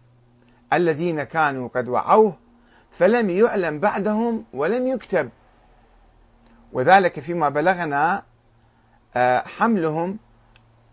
الذين 0.74 1.24
كانوا 1.24 1.68
قد 1.68 1.88
وعوه 1.88 2.38
فلم 2.92 3.30
يعلم 3.30 3.80
بعدهم 3.80 4.46
ولم 4.54 4.88
يكتب. 4.88 5.30
وذلك 6.74 7.20
فيما 7.20 7.50
بلغنا 7.50 8.24
آه، 9.16 9.39
حملهم 9.39 10.18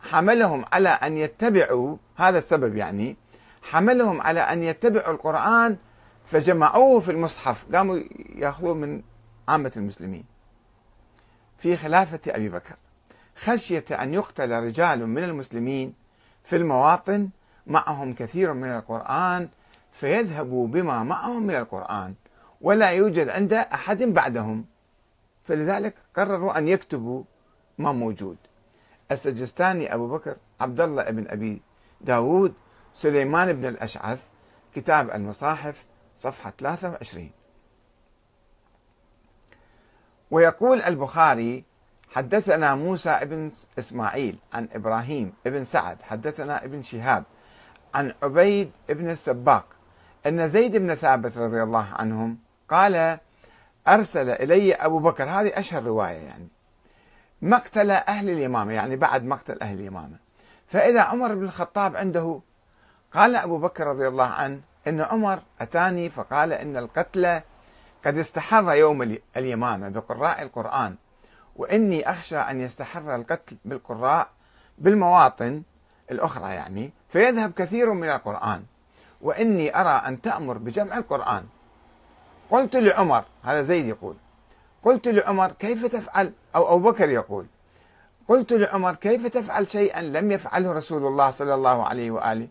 حملهم 0.01 0.65
على 0.73 0.89
أن 0.89 1.17
يتبعوا 1.17 1.97
هذا 2.17 2.39
السبب 2.39 2.77
يعني 2.77 3.17
حملهم 3.63 4.21
على 4.21 4.41
أن 4.41 4.63
يتبعوا 4.63 5.15
القرآن 5.15 5.77
فجمعوه 6.27 7.01
في 7.01 7.11
المصحف. 7.11 7.65
قاموا 7.75 8.01
يأخذوه 8.35 8.75
من 8.75 9.03
عامة 9.51 9.73
المسلمين. 9.77 10.25
في 11.59 11.77
خلافة 11.77 12.21
أبي 12.29 12.49
بكر 12.49 12.77
خشية 13.37 13.85
أن 13.91 14.15
يقتل 14.15 14.51
رجال 14.51 15.07
من 15.07 15.25
المسلمين 15.25 15.95
في 16.45 16.57
المواطن 16.57 17.29
معهم 17.67 18.15
كثير 18.15 18.53
من 18.53 18.69
القرآن 18.77 19.49
فيذهبوا 19.93 20.67
بما 20.67 21.03
معهم 21.03 21.43
من 21.43 21.55
القرآن 21.55 22.15
ولا 22.61 22.91
يوجد 22.91 23.29
عند 23.29 23.53
أحد 23.53 24.03
بعدهم. 24.03 24.65
فلذلك 25.45 25.95
قرروا 26.17 26.59
أن 26.59 26.69
يكتبوا 26.69 27.25
ما 27.79 27.93
موجود. 27.93 28.37
السجستاني 29.11 29.95
أبو 29.95 30.09
بكر 30.09 30.37
عبد 30.61 30.81
الله 30.81 31.11
بن 31.11 31.29
أبي 31.29 31.63
داود 32.01 32.55
سليمان 32.95 33.53
بن 33.53 33.67
الأشعث 33.69 34.27
كتاب 34.75 35.11
المصاحف 35.11 35.85
صفحة 36.17 36.53
23 36.59 37.31
ويقول 40.31 40.83
البخاري 40.83 41.65
حدثنا 42.15 42.75
موسى 42.75 43.19
بن 43.23 43.51
إسماعيل 43.79 44.39
عن 44.53 44.69
إبراهيم 44.73 45.33
بن 45.45 45.65
سعد 45.65 46.03
حدثنا 46.03 46.65
ابن 46.65 46.83
شهاب 46.83 47.25
عن 47.95 48.15
عبيد 48.23 48.71
بن 48.89 49.11
السباق 49.11 49.65
أن 50.27 50.49
زيد 50.49 50.77
بن 50.77 50.95
ثابت 50.95 51.39
رضي 51.39 51.63
الله 51.63 51.89
عنهم 51.93 52.39
قال 52.69 53.19
أرسل 53.89 54.31
إلي 54.31 54.75
أبو 54.75 54.99
بكر 54.99 55.25
هذه 55.25 55.59
أشهر 55.59 55.85
رواية 55.85 56.19
يعني 56.19 56.49
مقتل 57.43 57.91
أهل 57.91 58.31
اليمامة 58.31 58.73
يعني 58.73 58.97
بعد 58.97 59.25
مقتل 59.25 59.61
أهل 59.63 59.81
اليمامة. 59.81 60.17
فإذا 60.67 61.01
عمر 61.01 61.35
بن 61.35 61.45
الخطاب 61.45 61.97
عنده 61.97 62.41
قال 63.13 63.37
أبو 63.37 63.59
بكر 63.59 63.87
رضي 63.87 64.09
الله 64.09 64.27
عنه 64.27 64.61
إن 64.89 65.01
عمر 65.01 65.43
أتاني 65.61 66.11
فقال 66.11 66.53
إن 66.53 66.77
القتل 66.77 67.41
قد 68.07 68.19
استحر 68.19 68.73
يوم 68.73 69.19
اليمامة 69.37 69.89
بقراء 69.89 70.43
القرآن 70.43 70.95
وإني 71.57 72.11
أخشى 72.11 72.37
أن 72.37 72.61
يستحر 72.61 73.15
القتل 73.15 73.57
بالقراء 73.65 74.29
بالمواطن 74.79 75.63
الأخرى 76.11 76.55
يعني 76.55 76.93
فيذهب 77.09 77.53
كثير 77.53 77.93
من 77.93 78.11
القرآن 78.11 78.63
وإني 79.21 79.81
أرى 79.81 80.03
أن 80.07 80.21
تأمر 80.21 80.59
بجمع 80.59 80.99
القرآن. 80.99 81.45
قلت 82.51 82.77
لعمر 82.77 83.25
هذا 83.43 83.63
زيد 83.63 83.87
يقول 83.87 84.17
قلت 84.85 85.09
لعمر 85.09 85.53
كيف 85.53 85.87
تفعل؟ 85.87 86.33
أو 86.57 86.77
أبو 86.77 86.91
بكر 86.91 87.09
يقول 87.09 87.47
قلت 88.29 88.53
لعمر 88.53 88.95
كيف 88.95 89.27
تفعل 89.27 89.69
شيئا 89.69 90.03
لم 90.03 90.31
يفعله 90.31 90.73
رسول 90.73 91.07
الله 91.07 91.31
صلى 91.31 91.55
الله 91.55 91.87
عليه 91.87 92.11
وآله؟ 92.11 92.49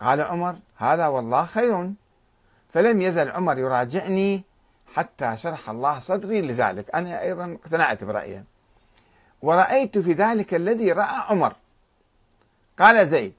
قال 0.00 0.20
عمر 0.20 0.56
هذا 0.76 1.06
والله 1.06 1.44
خير. 1.44 1.90
فلم 2.72 3.02
يزل 3.02 3.30
عمر 3.30 3.58
يراجعني 3.58 4.44
حتى 4.94 5.36
شرح 5.36 5.70
الله 5.70 5.98
صدري 5.98 6.42
لذلك. 6.42 6.94
أنا 6.94 7.22
أيضا 7.22 7.58
اقتنعت 7.62 8.04
برأيه. 8.04 8.44
ورأيت 9.42 9.98
في 9.98 10.12
ذلك 10.12 10.54
الذي 10.54 10.92
رأى 10.92 11.22
عمر. 11.28 11.52
قال 12.78 13.08
زيد 13.08 13.32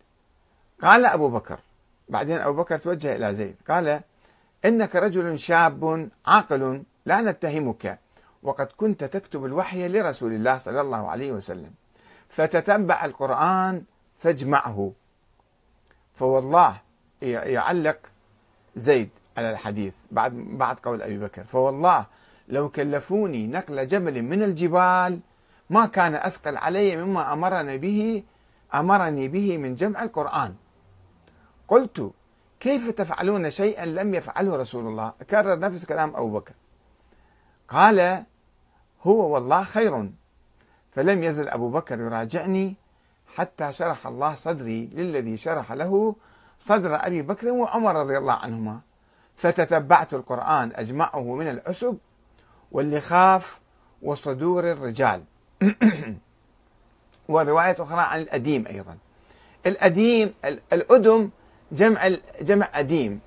قال 0.81 1.05
أبو 1.05 1.29
بكر. 1.29 1.59
بعدين 2.09 2.37
أبو 2.37 2.63
بكر 2.63 2.77
توجه 2.77 3.15
إلى 3.15 3.33
زيد. 3.33 3.55
قال 3.69 4.01
إنك 4.65 4.95
رجل 4.95 5.39
شاب 5.39 6.09
عاقل 6.25 6.83
لا 7.05 7.21
نتهمك 7.21 7.99
وقد 8.43 8.67
كنت 8.77 9.03
تكتب 9.03 9.45
الوحي 9.45 9.87
لرسول 9.87 10.33
الله 10.33 10.57
صلى 10.57 10.81
الله 10.81 11.09
عليه 11.09 11.31
وسلم. 11.31 11.71
فتتبع 12.29 13.05
القرآن 13.05 13.83
فاجمعه. 14.19 14.91
فوالله 16.15 16.81
يعلق 17.21 17.99
زيد. 18.75 19.09
على 19.37 19.51
الحديث 19.51 19.93
بعد 20.11 20.33
بعد 20.33 20.79
قول 20.79 21.01
أبي 21.01 21.17
بكر. 21.17 21.43
فوالله 21.43 22.05
لو 22.47 22.69
كلفوني 22.69 23.47
نقل 23.47 23.87
جبل 23.87 24.21
من 24.21 24.43
الجبال 24.43 25.19
ما 25.69 25.85
كان 25.85 26.15
أثقل 26.15 26.57
علي 26.57 26.97
مما 26.97 27.33
أمرني 27.33 27.77
به 27.77 28.23
أمرني 28.75 29.27
به 29.27 29.57
من 29.57 29.75
جمع 29.75 30.03
القرآن. 30.03 30.55
قلت 31.67 32.11
كيف 32.59 32.89
تفعلون 32.89 33.49
شيئا 33.49 33.85
لم 33.85 34.13
يفعله 34.13 34.55
رسول 34.55 34.87
الله؟ 34.87 35.13
كرر 35.29 35.59
نفس 35.59 35.85
كلام 35.85 36.15
أبو 36.15 36.29
بكر. 36.39 36.53
قال 37.69 38.23
هو 39.03 39.33
والله 39.33 39.63
خير. 39.63 40.09
فلم 40.91 41.23
يزل 41.23 41.49
أبو 41.49 41.69
بكر 41.69 41.99
يراجعني 41.99 42.75
حتى 43.35 43.73
شرح 43.73 44.07
الله 44.07 44.35
صدري 44.35 44.85
للذي 44.93 45.37
شرح 45.37 45.71
له 45.71 46.15
صدر 46.59 46.95
أبي 46.95 47.21
بكر 47.21 47.47
وعمر 47.51 47.95
رضي 47.95 48.17
الله 48.17 48.33
عنهما. 48.33 48.79
فتتبعت 49.37 50.13
القرآن 50.13 50.71
أجمعه 50.75 51.35
من 51.35 51.49
العسب 51.49 51.97
واللخاف 52.71 53.59
وصدور 54.01 54.71
الرجال. 54.71 55.23
ورواية 57.29 57.75
أخرى 57.79 58.01
عن 58.01 58.21
الأديم 58.21 58.67
أيضا. 58.67 58.97
الأديم 59.65 60.33
الأدم 60.73 61.29
جمع 61.71 62.11
جمع 62.41 62.69
أديم 62.73 63.19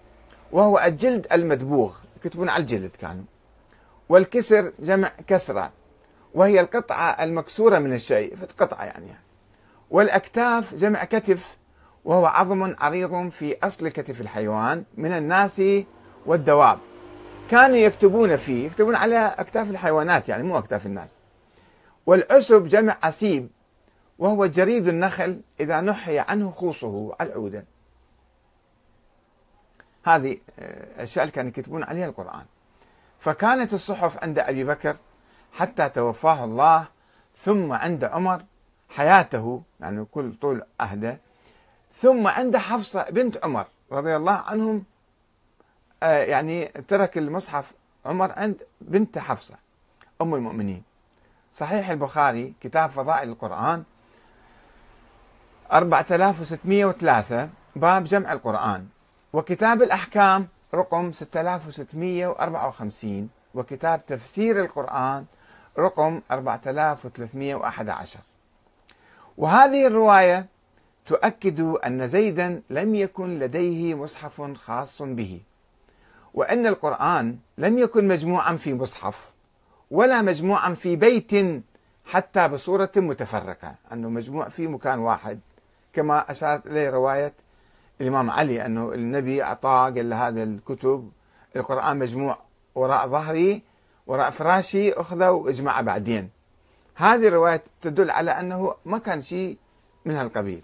وهو 0.52 0.78
الجلد 0.78 1.26
المدبوغ. 1.32 1.96
يكتبون 2.16 2.48
على 2.48 2.60
الجلد 2.60 2.90
كانوا. 2.90 3.24
والكسر 4.08 4.72
جمع 4.78 5.12
كسرة 5.26 5.72
وهي 6.34 6.60
القطعة 6.60 7.24
المكسورة 7.24 7.78
من 7.78 7.92
الشيء 7.92 8.36
فتقطعة 8.36 8.84
يعني. 8.84 9.14
والأكتاف 9.90 10.74
جمع 10.74 11.04
كتف 11.04 11.56
وهو 12.04 12.26
عظم 12.26 12.74
عريض 12.78 13.28
في 13.28 13.56
أصل 13.62 13.88
كتف 13.88 14.20
الحيوان. 14.20 14.84
من 14.96 15.12
الناس 15.12 15.62
والدواب. 16.26 16.78
كانوا 17.50 17.76
يكتبون 17.76 18.36
فيه 18.36 18.66
يكتبون 18.66 18.94
على 18.94 19.34
أكتاف 19.38 19.70
الحيوانات 19.70 20.28
يعني 20.28 20.42
مو 20.42 20.58
أكتاف 20.58 20.86
الناس. 20.86 21.20
والعسب 22.06 22.66
جمع 22.66 22.96
عسيب 23.02 23.48
وهو 24.18 24.46
جريد 24.46 24.88
النخل 24.88 25.40
إذا 25.60 25.80
نحي 25.80 26.18
عنه 26.18 26.50
خوصه 26.50 27.16
العودة. 27.20 27.64
هذه 30.04 30.38
الأشياء 30.58 31.24
اللي 31.24 31.32
كانوا 31.32 31.50
يكتبون 31.50 31.84
عليها 31.84 32.06
القرآن. 32.06 32.44
فكانت 33.18 33.74
الصحف 33.74 34.22
عند 34.22 34.38
أبي 34.38 34.64
بكر 34.64 34.96
حتى 35.52 35.88
توفاه 35.88 36.44
الله 36.44 36.88
ثم 37.36 37.72
عند 37.72 38.04
عمر 38.04 38.44
حياته 38.88 39.62
يعني 39.80 40.04
كل 40.04 40.34
طول 40.40 40.62
عهده 40.80 41.20
ثم 41.92 42.26
عند 42.26 42.56
حفصة 42.56 43.10
بنت 43.10 43.44
عمر 43.44 43.66
رضي 43.92 44.16
الله 44.16 44.32
عنهم 44.32 44.76
آه، 44.76 44.82
يعني 46.02 46.64
ترك 46.88 47.18
المصحف 47.18 47.72
عمر 48.06 48.32
عند 48.32 48.62
بنت 48.80 49.18
حفصة 49.18 49.54
أم 50.22 50.34
المؤمنين. 50.34 50.82
صحيح 51.52 51.90
البخاري 51.90 52.54
كتاب 52.60 52.90
فضائل 52.90 53.28
القرآن 53.28 53.82
4603 55.72 57.48
باب 57.76 58.04
جمع 58.04 58.32
القرآن. 58.32 58.86
وكتاب 59.32 59.82
الأحكام 59.82 60.48
رقم 60.74 61.12
6654 61.12 63.28
وكتاب 63.54 64.06
تفسير 64.06 64.60
القرآن 64.60 65.24
رقم 65.78 66.20
4311 66.30 68.20
وهذه 69.36 69.86
الرواية 69.86 70.46
تؤكد 71.06 71.60
أن 71.60 72.08
زيدا 72.08 72.62
لم 72.70 72.94
يكن 72.94 73.38
لديه 73.38 73.94
مصحف 73.94 74.42
خاص 74.54 75.02
به. 75.02 75.40
وأن 76.36 76.66
القرآن 76.66 77.38
لم 77.58 77.78
يكن 77.78 78.08
مجموعا 78.08 78.56
في 78.56 78.74
مصحف 78.74 79.32
ولا 79.90 80.22
مجموعا 80.22 80.74
في 80.74 80.96
بيت 80.96 81.62
حتى 82.04 82.48
بصورة 82.48 82.92
متفرقة 82.96 83.74
أنه 83.92 84.08
مجموع 84.08 84.48
في 84.48 84.66
مكان 84.66 84.98
واحد. 84.98 85.40
كما 85.92 86.30
أشارت 86.30 86.66
إليه 86.66 86.90
رواية 86.90 87.32
الإمام 88.00 88.30
علي 88.30 88.66
أنه 88.66 88.92
النبي 88.92 89.42
أعطاه 89.42 89.90
قال 89.90 90.14
هذا 90.14 90.42
الكتب 90.42 91.10
القرآن 91.56 91.96
مجموع 91.96 92.38
وراء 92.74 93.08
ظهري 93.08 93.62
وراء 94.06 94.30
فراشي 94.30 94.92
أخذه 94.92 95.30
وأجمعه 95.30 95.82
بعدين. 95.82 96.30
هذه 96.94 97.28
الرواية 97.28 97.62
تدل 97.82 98.10
على 98.10 98.30
أنه 98.30 98.74
ما 98.84 98.98
كان 98.98 99.20
شيء 99.20 99.58
من 100.04 100.16
هالقبيل. 100.16 100.62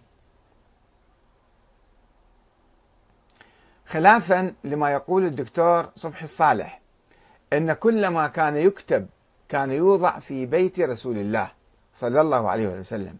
خلافا 3.92 4.52
لما 4.64 4.90
يقول 4.90 5.24
الدكتور 5.24 5.88
صبحي 5.96 6.24
الصالح 6.24 6.80
إن 7.52 7.72
كل 7.72 8.08
ما 8.08 8.26
كان 8.26 8.56
يكتب 8.56 9.06
كان 9.48 9.70
يوضع 9.70 10.18
في 10.18 10.46
بيت 10.46 10.80
رسول 10.80 11.18
الله 11.18 11.50
صلى 11.94 12.20
الله 12.20 12.50
عليه 12.50 12.68
وسلم 12.68 13.16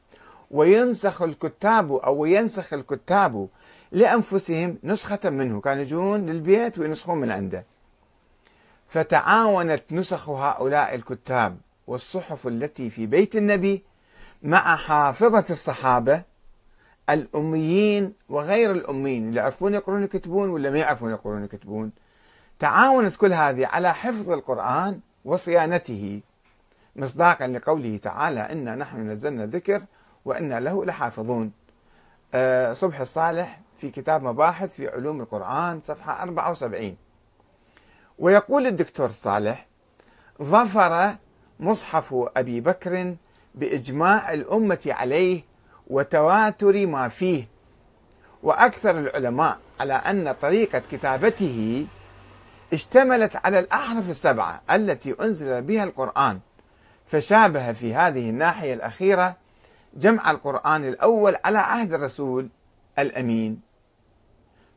وينسخ 0.51 1.23
الكتاب 1.23 1.93
أو 1.93 2.25
ينسخ 2.25 2.73
الكتاب 2.73 3.49
لأنفسهم 3.93 4.79
نسخة 4.85 5.31
منه 5.31 5.61
كانوا 5.61 5.83
يجون 5.83 6.27
للبيت 6.27 6.79
وينسخون 6.79 7.19
من 7.19 7.31
عنده. 7.31 7.65
فتعاونت 8.89 9.83
نسخ 9.91 10.29
هؤلاء 10.29 10.95
الكتاب 10.95 11.59
والصحف 11.87 12.47
التي 12.47 12.91
في 12.91 13.07
بيت 13.07 13.37
النبي 13.37 13.83
مع 14.43 14.77
حافظة 14.77 15.45
الصحابة 15.51 16.23
الأميين 17.11 18.13
وغير 18.29 18.73
الأميين 18.73 19.29
اللي 19.29 19.41
يعرفون 19.41 19.75
يقرون 19.75 20.03
يكتبون 20.03 20.49
ولا 20.49 20.71
ما 20.71 20.79
يعرفون 20.79 21.11
يقرون 21.11 21.45
يكتبون 21.45 21.93
تعاونت 22.59 23.17
كل 23.17 23.33
هذه 23.33 23.67
على 23.67 23.95
حفظ 23.95 24.31
القرآن 24.31 25.01
وصيانته 25.25 26.21
مصداقا 26.97 27.47
لقوله 27.47 27.97
تعالى 27.97 28.41
إنا 28.41 28.75
نحن 28.75 29.11
نزلنا 29.11 29.45
الذكر 29.45 29.83
وإنا 30.25 30.61
له 30.61 30.85
لحافظون. 30.85 31.53
أه 32.35 32.73
صبح 32.73 33.01
الصالح 33.01 33.61
في 33.79 33.91
كتاب 33.91 34.23
مباحث 34.23 34.75
في 34.75 34.89
علوم 34.89 35.21
القرآن 35.21 35.81
صفحة 35.81 36.23
74 36.23 36.97
ويقول 38.19 38.67
الدكتور 38.67 39.11
صالح 39.11 39.67
ظفر 40.43 41.17
مصحف 41.61 42.15
أبي 42.37 42.61
بكر 42.61 43.17
بإجماع 43.55 44.33
الأمة 44.33 44.81
عليه 44.87 45.43
وتواتر 45.87 46.87
ما 46.87 47.09
فيه. 47.09 47.49
وأكثر 48.43 48.99
العلماء 48.99 49.59
على 49.81 49.93
أن 49.93 50.33
طريقة 50.43 50.83
كتابته 50.91 51.87
اشتملت 52.73 53.37
على 53.47 53.59
الأحرف 53.59 54.11
السبعة 54.11 54.63
التي 54.71 55.15
أنزل 55.21 55.63
بها 55.63 55.85
القرآن 55.85 56.41
فشابه 57.07 57.73
في 57.73 57.95
هذه 57.95 58.31
الناحية 58.31 58.75
الأخيرة 58.75 59.37
جمع 59.95 60.31
القرآن 60.31 60.89
الأول 60.89 61.37
على 61.45 61.59
عهد 61.59 61.93
الرسول 61.93 62.49
الأمين. 62.99 63.61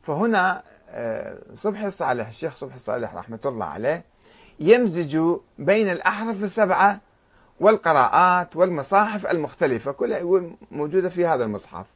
فهنا 0.02 0.62
آه، 0.90 1.38
صبحي 1.54 1.86
الصالح 1.86 2.28
الشيخ 2.28 2.56
صبحي 2.56 2.76
الصالح 2.76 3.14
رحمة 3.14 3.38
الله 3.46 3.66
عليه 3.66 4.04
يمزج 4.60 5.18
بين 5.58 5.90
الأحرف 5.90 6.42
السبعة 6.42 7.00
والقراءات 7.60 8.56
والمصاحف 8.56 9.26
المختلفة 9.26 9.92
كلها 9.92 10.42
موجودة 10.70 11.08
في 11.08 11.26
هذا 11.26 11.44
المصحف. 11.44 11.86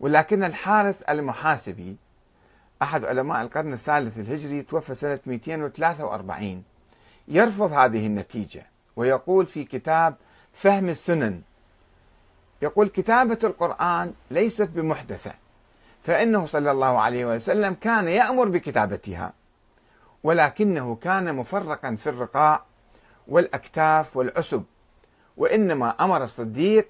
ولكن 0.00 0.44
الحارث 0.44 1.02
المحاسبي 1.10 1.96
أحد 2.82 3.04
علماء 3.04 3.42
القرن 3.42 3.72
الثالث 3.72 4.18
الهجري 4.18 4.62
توفى 4.62 4.94
سنة 4.94 5.20
243 5.26 6.62
يرفض 7.28 7.72
هذه 7.72 8.06
النتيجة 8.06 8.66
ويقول 8.96 9.46
في 9.46 9.64
كتاب 9.64 10.14
فهم 10.52 10.88
السنن 10.88 11.40
يقول 12.62 12.88
كتابة 12.88 13.38
القرآن 13.44 14.12
ليست 14.30 14.68
بمحدثة 14.68 15.32
فإنه 16.04 16.46
صلى 16.46 16.70
الله 16.70 16.98
عليه 16.98 17.26
وسلم 17.26 17.74
كان 17.74 18.08
يأمر 18.08 18.48
بكتابتها 18.48 19.32
ولكنه 20.22 20.96
كان 20.96 21.34
مفرقا 21.34 21.96
في 21.96 22.08
الرقاع 22.08 22.62
والأكتاف 23.28 24.16
والعسب 24.16 24.64
وإنما 25.36 25.94
أمر 26.00 26.24
الصديق 26.24 26.88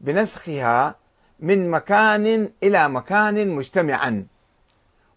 بنسخها 0.00 0.94
من 1.40 1.70
مكان 1.70 2.50
إلى 2.62 2.88
مكان 2.88 3.48
مجتمعا. 3.48 4.26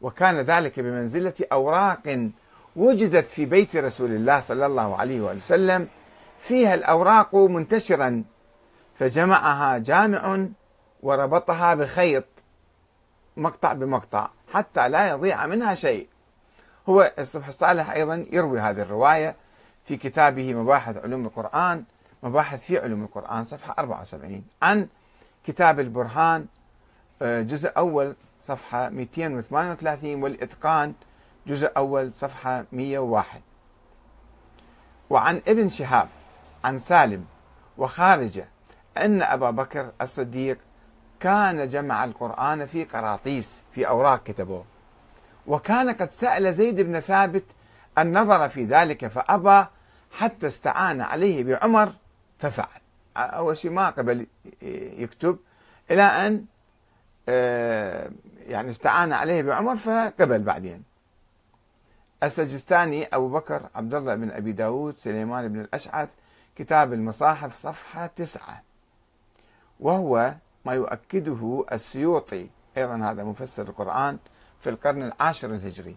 وكان 0.01 0.35
ذلك 0.35 0.79
بمنزلة 0.79 1.33
أوراق 1.51 2.29
وجدت 2.75 3.27
في 3.27 3.45
بيت 3.45 3.75
رسول 3.75 4.11
الله 4.11 4.39
صلى 4.39 4.65
الله 4.65 4.95
عليه 4.95 5.21
وسلم 5.21 5.87
فيها 6.39 6.73
الأوراق 6.73 7.35
منتشرا 7.35 8.23
فجمعها 8.95 9.77
جامع 9.77 10.45
وربطها 11.03 11.75
بخيط 11.75 12.25
مقطع 13.37 13.73
بمقطع 13.73 14.29
حتى 14.53 14.89
لا 14.89 15.09
يضيع 15.09 15.45
منها 15.45 15.75
شيء. 15.75 16.07
هو 16.89 17.11
الصبح 17.19 17.47
الصالح 17.47 17.91
أيضا 17.91 18.25
يروي 18.31 18.59
هذه 18.59 18.81
الرواية 18.81 19.35
في 19.85 19.97
كتابه 19.97 20.53
مباحث 20.53 20.97
علوم 20.97 21.25
القرآن 21.25 21.83
مباحث 22.23 22.63
في 22.65 22.79
علوم 22.79 23.03
القرآن 23.03 23.43
صفحة 23.43 23.75
74 23.79 24.43
عن 24.61 24.87
كتاب 25.47 25.79
البرهان 25.79 26.45
آه، 27.21 27.41
جزء 27.41 27.71
أول 27.77 28.15
صفحة 28.39 28.89
238 28.89 30.23
والإتقان 30.23 30.93
جزء 31.47 31.71
أول 31.77 32.13
صفحة 32.13 32.65
101 32.71 33.41
وعن 35.09 35.41
ابن 35.47 35.69
شهاب 35.69 36.07
عن 36.63 36.79
سالم 36.79 37.25
وخارجة 37.77 38.47
أن 38.97 39.21
أبا 39.21 39.49
بكر 39.51 39.91
الصديق 40.01 40.57
كان 41.19 41.67
جمع 41.67 42.03
القرآن 42.03 42.65
في 42.65 42.83
قراطيس 42.83 43.61
في 43.71 43.87
أوراق 43.87 44.23
كتبوه 44.23 44.65
وكان 45.47 45.89
قد 45.89 46.11
سأل 46.11 46.53
زيد 46.53 46.81
بن 46.81 46.99
ثابت 46.99 47.43
النظر 47.97 48.49
في 48.49 48.65
ذلك 48.65 49.07
فأبى 49.07 49.65
حتى 50.15 50.47
استعان 50.47 51.01
عليه 51.01 51.43
بعمر 51.43 51.93
ففعل. 52.39 52.81
أول 53.17 53.57
شيء 53.57 53.71
ما 53.71 53.89
قبل 53.89 54.27
يكتب 54.97 55.37
إلى 55.91 56.03
أن 56.03 56.45
آه، 57.29 58.11
يعني 58.47 58.69
استعان 58.69 59.13
عليه 59.13 59.41
بعمر 59.41 59.75
فقبل 59.75 60.39
بعدين. 60.39 60.83
السجستاني 62.23 63.07
أبو 63.13 63.29
بكر 63.29 63.69
عبد 63.75 63.93
الله 63.93 64.15
بن 64.15 64.31
أبي 64.31 64.51
داود 64.51 64.97
سليمان 64.97 65.47
بن 65.47 65.59
الأشعث 65.59 66.09
كتاب 66.55 66.93
المصاحف 66.93 67.55
صفحة 67.55 68.07
تسعة. 68.07 68.61
وهو 69.79 70.33
ما 70.65 70.73
يؤكده 70.73 71.65
السيوطي 71.71 72.47
أيضا 72.77 72.95
هذا 72.95 73.23
مفسر 73.23 73.63
القرآن 73.69 74.17
في 74.61 74.69
القرن 74.69 75.03
العاشر 75.03 75.55
الهجري 75.55 75.95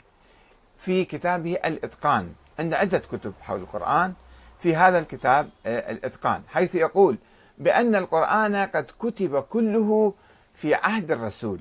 في 0.78 1.04
كتابه 1.04 1.54
الإتقان. 1.64 2.34
عند 2.58 2.74
عدة 2.74 2.98
كتب 2.98 3.32
حول 3.40 3.60
القرآن 3.60 4.12
في 4.60 4.76
هذا 4.76 4.98
الكتاب 4.98 5.50
آه، 5.66 5.90
الإتقان 5.92 6.42
حيث 6.48 6.74
يقول 6.74 7.18
بأن 7.58 7.94
القرآن 7.94 8.56
قد 8.56 8.90
كتب 8.98 9.40
كله 9.40 10.14
في 10.54 10.74
عهد 10.74 11.10
الرسول 11.10 11.60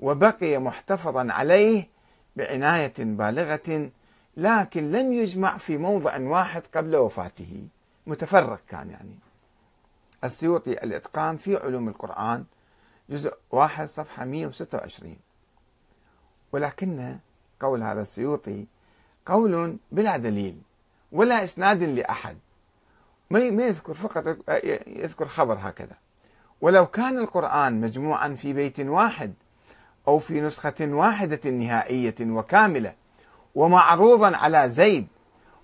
وبقي 0.00 0.58
محتفظا 0.58 1.32
عليه 1.32 1.88
بعناية 2.36 2.92
بالغة 2.98 3.90
لكن 4.36 4.92
لم 4.92 5.12
يجمع 5.12 5.58
في 5.58 5.78
موضع 5.78 6.18
واحد 6.20 6.62
قبل 6.74 6.96
وفاته. 6.96 7.66
متفرق 8.06 8.60
كان 8.68 8.90
يعني. 8.90 9.18
السيوطي 10.24 10.72
الإتقان 10.72 11.36
في 11.36 11.56
علوم 11.56 11.88
القرآن 11.88 12.44
جزء 13.10 13.34
واحد 13.50 13.88
صفحة 13.88 14.24
126 14.24 15.16
ولكن 16.52 17.18
قول 17.60 17.82
هذا 17.82 18.02
السيوطي 18.02 18.66
قول 19.26 19.76
بلا 19.92 20.16
دليل 20.16 20.56
ولا 21.12 21.44
إسناد 21.44 21.82
لأحد. 21.82 22.36
ما 23.30 23.40
يذكر 23.40 23.94
فقط 23.94 24.36
يذكر 24.86 25.28
خبر 25.28 25.58
هكذا. 25.60 25.96
ولو 26.60 26.86
كان 26.86 27.18
القرآن 27.18 27.80
مجموعا 27.80 28.34
في 28.34 28.52
بيت 28.52 28.80
واحد 28.80 29.34
أو 30.08 30.18
في 30.18 30.40
نسخة 30.40 30.74
واحدة 30.80 31.50
نهائية 31.50 32.14
وكاملة 32.20 32.94
ومعروضا 33.54 34.36
على 34.36 34.70
زيد 34.70 35.06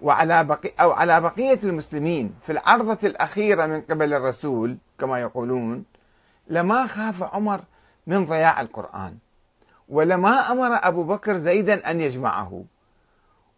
وعلى 0.03 0.45
بقي 0.45 0.73
أو 0.81 0.91
على 0.91 1.21
بقية 1.21 1.59
المسلمين 1.63 2.35
في 2.43 2.53
العرضة 2.53 2.99
الأخيرة 3.09 3.67
من 3.67 3.81
قبل 3.81 4.15
الرسول 4.15 4.77
كما 4.99 5.21
يقولون 5.21 5.85
لما 6.49 6.87
خاف 6.87 7.23
عمر 7.23 7.61
من 8.07 8.25
ضياع 8.25 8.61
القرآن. 8.61 9.19
ولما 9.89 10.53
أمر 10.53 10.79
أبو 10.83 11.05
بكر 11.05 11.37
زيدا 11.37 11.91
أن 11.91 12.01
يجمعه. 12.01 12.65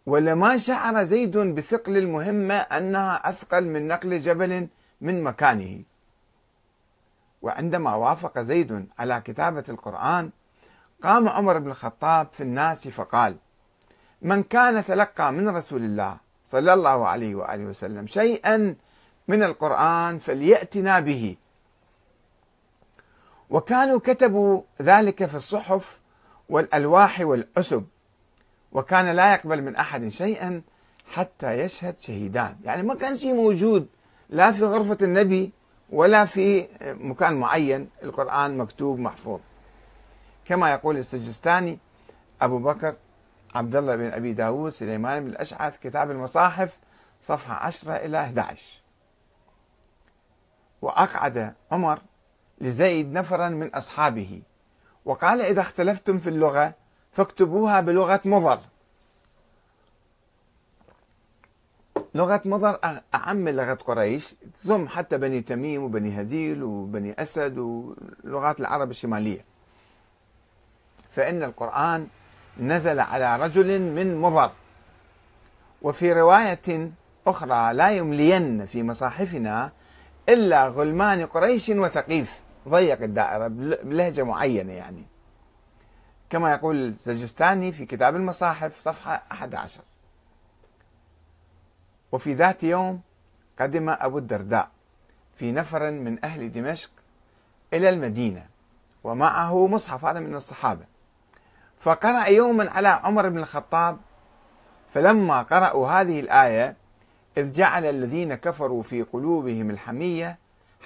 ولما 0.05 0.57
شعر 0.57 1.03
زيد 1.03 1.37
بثقل 1.37 1.97
المهمة 1.97 2.53
أنها 2.55 3.29
أثقل 3.29 3.67
من 3.67 3.87
نقل 3.87 4.19
جبل 4.19 4.67
من 5.01 5.23
مكانه. 5.23 5.83
وعندما 7.41 7.95
وافق 7.95 8.39
زيد 8.39 8.87
على 8.99 9.21
كتابة 9.21 9.63
القرآن 9.69 10.29
قام 11.03 11.29
عمر 11.29 11.59
بن 11.59 11.69
الخطاب 11.69 12.27
في 12.31 12.43
الناس 12.43 12.87
فقال 12.87 13.35
من 14.21 14.43
كان 14.43 14.85
تلقى 14.85 15.33
من 15.33 15.49
رسول 15.49 15.83
الله 15.83 16.17
صلى 16.45 16.73
الله 16.73 17.07
عليه 17.07 17.35
وآله 17.35 17.65
وسلم 17.65 18.07
شيئا 18.07 18.75
من 19.27 19.43
القرآن 19.43 20.19
فليأتنا 20.19 20.99
به 20.99 21.35
وكانوا 23.49 23.99
كتبوا 23.99 24.61
ذلك 24.81 25.25
في 25.25 25.35
الصحف 25.35 25.99
والألواح 26.49 27.21
والعسب 27.21 27.85
وكان 28.73 29.15
لا 29.15 29.33
يقبل 29.33 29.61
من 29.61 29.75
أحد 29.75 30.07
شيئا 30.07 30.61
حتى 31.13 31.59
يشهد 31.59 31.99
شهيدان. 31.99 32.55
يعني 32.63 32.83
ما 32.83 32.95
كان 32.95 33.15
شيء 33.15 33.33
موجود 33.33 33.87
لا 34.29 34.51
في 34.51 34.63
غرفة 34.63 34.97
النبي 35.01 35.51
ولا 35.89 36.25
في 36.25 36.67
مكان 36.81 37.33
معين 37.33 37.89
القرآن 38.03 38.57
مكتوب 38.57 38.99
محفوظ. 38.99 39.39
كما 40.45 40.71
يقول 40.71 40.97
السجستاني 40.97 41.79
أبو 42.41 42.59
بكر 42.59 42.95
عبد 43.55 43.75
الله 43.75 43.95
بن 43.95 44.11
أبي 44.11 44.33
داود 44.33 44.71
سليمان 44.71 45.23
بن 45.23 45.29
الأشعث 45.29 45.77
كتاب 45.77 46.11
المصاحف 46.11 46.77
صفحة 47.21 47.53
10 47.53 47.93
إلى 47.95 48.19
11 48.19 48.81
وأقعد 50.81 51.53
عمر 51.71 51.99
لزيد 52.61 53.13
نفرا 53.13 53.49
من 53.49 53.67
أصحابه. 53.75 54.41
وقال 55.05 55.41
إذا 55.41 55.61
اختلفتم 55.61 56.19
في 56.19 56.29
اللغة 56.29 56.73
فاكتبوها 57.13 57.81
بلغة 57.81 58.21
مضر. 58.25 58.59
لغة 62.15 62.41
مضر 62.45 62.79
أعم 63.15 63.49
لغة 63.49 63.73
قريش 63.73 64.35
تضم 64.63 64.87
حتى 64.87 65.17
بني 65.17 65.41
تميم 65.41 65.83
وبني 65.83 66.11
هذيل 66.11 66.63
وبني 66.63 67.21
أسد 67.21 67.57
ولغات 67.57 68.59
العرب 68.59 68.89
الشمالية. 68.89 69.45
فإن 71.11 71.43
القرآن 71.43 72.07
نزل 72.59 72.99
على 72.99 73.37
رجل 73.37 73.79
من 73.81 74.21
مضر. 74.21 74.51
وفي 75.81 76.13
رواية 76.13 76.91
أخرى 77.27 77.73
لا 77.73 77.91
يملين 77.91 78.65
في 78.65 78.83
مصاحفنا 78.83 79.71
إلا 80.29 80.67
غلمان 80.67 81.25
قريش 81.25 81.69
وثقيف 81.69 82.41
ضيق 82.69 83.01
الدائرة 83.01 83.47
بلهجة 83.83 84.23
معينة 84.23 84.73
يعني. 84.73 85.12
كما 86.33 86.51
يقول 86.51 86.75
السجستاني 86.75 87.71
في 87.71 87.85
كتاب 87.85 88.15
المصاحف 88.15 88.79
صفحة 88.79 89.23
11 89.31 89.81
وفي 92.11 92.33
ذات 92.33 92.63
يوم 92.63 93.01
قدم 93.59 93.89
أبو 93.89 94.17
الدرداء 94.17 94.69
في 95.35 95.51
نفر 95.51 95.91
من 95.91 96.25
أهل 96.25 96.51
دمشق 96.51 96.89
إلى 97.73 97.89
المدينة 97.89 98.45
ومعه 99.03 99.67
مصحف 99.67 100.05
هذا 100.05 100.19
من 100.19 100.35
الصحابة. 100.35 100.85
فقرأ 101.79 102.25
يوما 102.25 102.69
على 102.69 102.87
عمر 102.87 103.29
بن 103.29 103.37
الخطاب 103.37 103.97
فلما 104.93 105.41
قرأوا 105.41 105.87
هذه 105.87 106.19
الآية 106.19 106.75
إذ 107.37 107.51
جعل 107.51 107.85
الذين 107.85 108.35
كفروا 108.35 108.83
في 108.83 109.01
قلوبهم 109.01 109.69
الحمية 109.69 110.37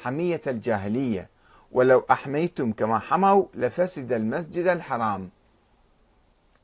حمية 0.04 0.42
الجاهلية 0.48 1.30
ولو 1.72 2.06
أحميتم 2.12 2.72
كما 2.72 3.00
حموا 3.00 3.46
لفسد 3.54 4.14
المسجد 4.14 4.68
الحرام. 4.68 5.37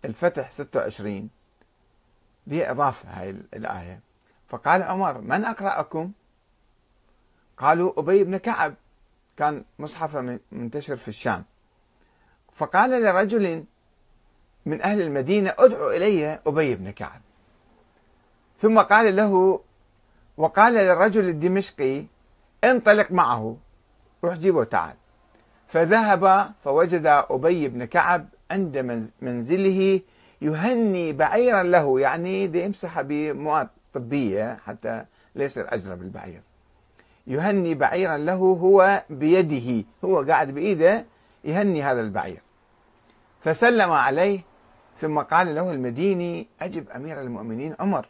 الفتح 0.05 0.51
26 0.51 1.29
بإضافة 2.47 3.09
هاي 3.09 3.29
الآية. 3.29 3.99
فقال 4.47 4.83
عمر 4.83 5.21
من 5.21 5.45
أقرأكم؟ 5.45 6.11
قالوا 7.57 7.99
أبي 7.99 8.23
بن 8.23 8.37
كعب. 8.37 8.75
كان 9.37 9.63
مصحفة 9.79 10.39
منتشر 10.51 10.97
في 10.97 11.07
الشام. 11.07 11.45
فقال 12.53 13.03
لرجل 13.03 13.63
من 14.65 14.81
أهل 14.81 15.01
المدينة 15.01 15.53
ادعو 15.59 15.89
إلي 15.89 16.39
أبي 16.47 16.75
بن 16.75 16.89
كعب. 16.91 17.21
ثم 18.57 18.79
قال 18.79 19.15
له 19.15 19.61
وقال 20.37 20.73
للرجل 20.73 21.29
الدمشقي 21.29 22.05
انطلق 22.63 23.11
معه 23.11 23.57
روح 24.23 24.35
جيبه 24.35 24.63
تعال 24.63 24.95
فذهب 25.67 26.53
فوجد 26.63 27.05
أبي 27.05 27.67
بن 27.67 27.85
كعب 27.85 28.27
عند 28.51 28.77
منزله 29.21 30.01
يهني 30.41 31.13
بعيرا 31.13 31.63
له 31.63 31.99
يعني 31.99 32.47
دي 32.47 32.71
بمواد 32.97 33.69
طبية 33.93 34.57
حتى 34.65 35.05
لا 35.35 35.45
يصير 35.45 35.73
أجرب 35.73 36.01
البعير 36.01 36.41
يهني 37.27 37.75
بعيرا 37.75 38.17
له 38.17 38.33
هو 38.33 39.03
بيده 39.09 39.85
هو 40.05 40.21
قاعد 40.21 40.51
بإيده 40.51 41.05
يهني 41.43 41.83
هذا 41.83 42.01
البعير. 42.01 42.41
فسلم 43.41 43.91
عليه 43.91 44.39
ثم 44.97 45.19
قال 45.19 45.55
له 45.55 45.71
المديني 45.71 46.47
أجب 46.61 46.89
أمير 46.89 47.21
المؤمنين 47.21 47.75
عمر. 47.79 48.09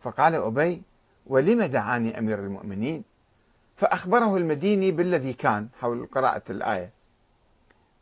فقال 0.00 0.34
أبي 0.34 0.82
ولم 1.26 1.62
دعاني 1.62 2.18
أمير 2.18 2.38
المؤمنين؟ 2.38 3.04
فأخبره 3.76 4.36
المديني 4.36 4.90
بالذي 4.90 5.32
كان 5.32 5.68
حول 5.80 6.06
قراءة 6.06 6.42
الآية. 6.50 6.90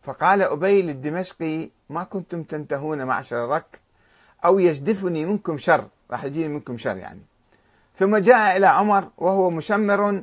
فقال 0.03 0.43
أبي 0.43 0.83
للدمشقي 0.83 1.71
ما 1.91 2.05
كنتم 2.05 2.43
تنتهون 2.43 3.05
معشر 3.05 3.45
الرك 3.45 3.81
أو 4.45 4.59
يجدفني 4.59 5.27
منكم 5.27 5.59
شر؟ 5.59 5.85
راح 6.11 6.25
يجيني 6.25 6.49
منكم 6.49 6.79
شر 6.79 6.97
يعني. 6.97 7.21
ثم 7.97 8.17
جاء 8.17 8.57
إلى 8.57 8.67
عمر 8.67 9.09
وهو 9.19 9.51
مشمر 9.51 10.23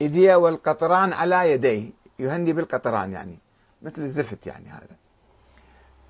إيديه 0.00 0.36
والقطران 0.36 1.12
على 1.12 1.52
يديه. 1.52 1.90
يهني 2.18 2.52
بالقطران 2.52 3.12
يعني 3.12 3.38
مثل 3.82 4.02
الزفت 4.02 4.46
يعني 4.46 4.68
هذا. 4.68 4.96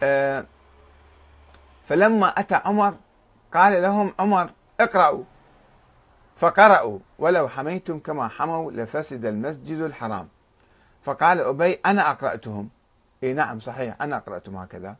آه 0.02 0.44
فلما 1.86 2.28
أتى 2.28 2.54
عمر 2.54 2.94
قال 3.54 3.82
لهم 3.82 4.14
عمر 4.18 4.50
اقرأوا. 4.80 5.24
فقرأوا 6.36 6.98
ولو 7.18 7.48
حميتم 7.48 7.98
كما 7.98 8.28
حموا 8.28 8.72
لفسد 8.72 9.26
المسجد 9.26 9.80
الحرام. 9.80 10.28
فقال 11.02 11.40
أبي 11.40 11.72
أنا 11.86 12.10
أقرأتهم. 12.10 12.68
إيه 13.26 13.32
نعم 13.32 13.60
صحيح 13.60 14.02
أنا 14.02 14.16
أقرأتهم 14.16 14.56
هكذا. 14.56 14.96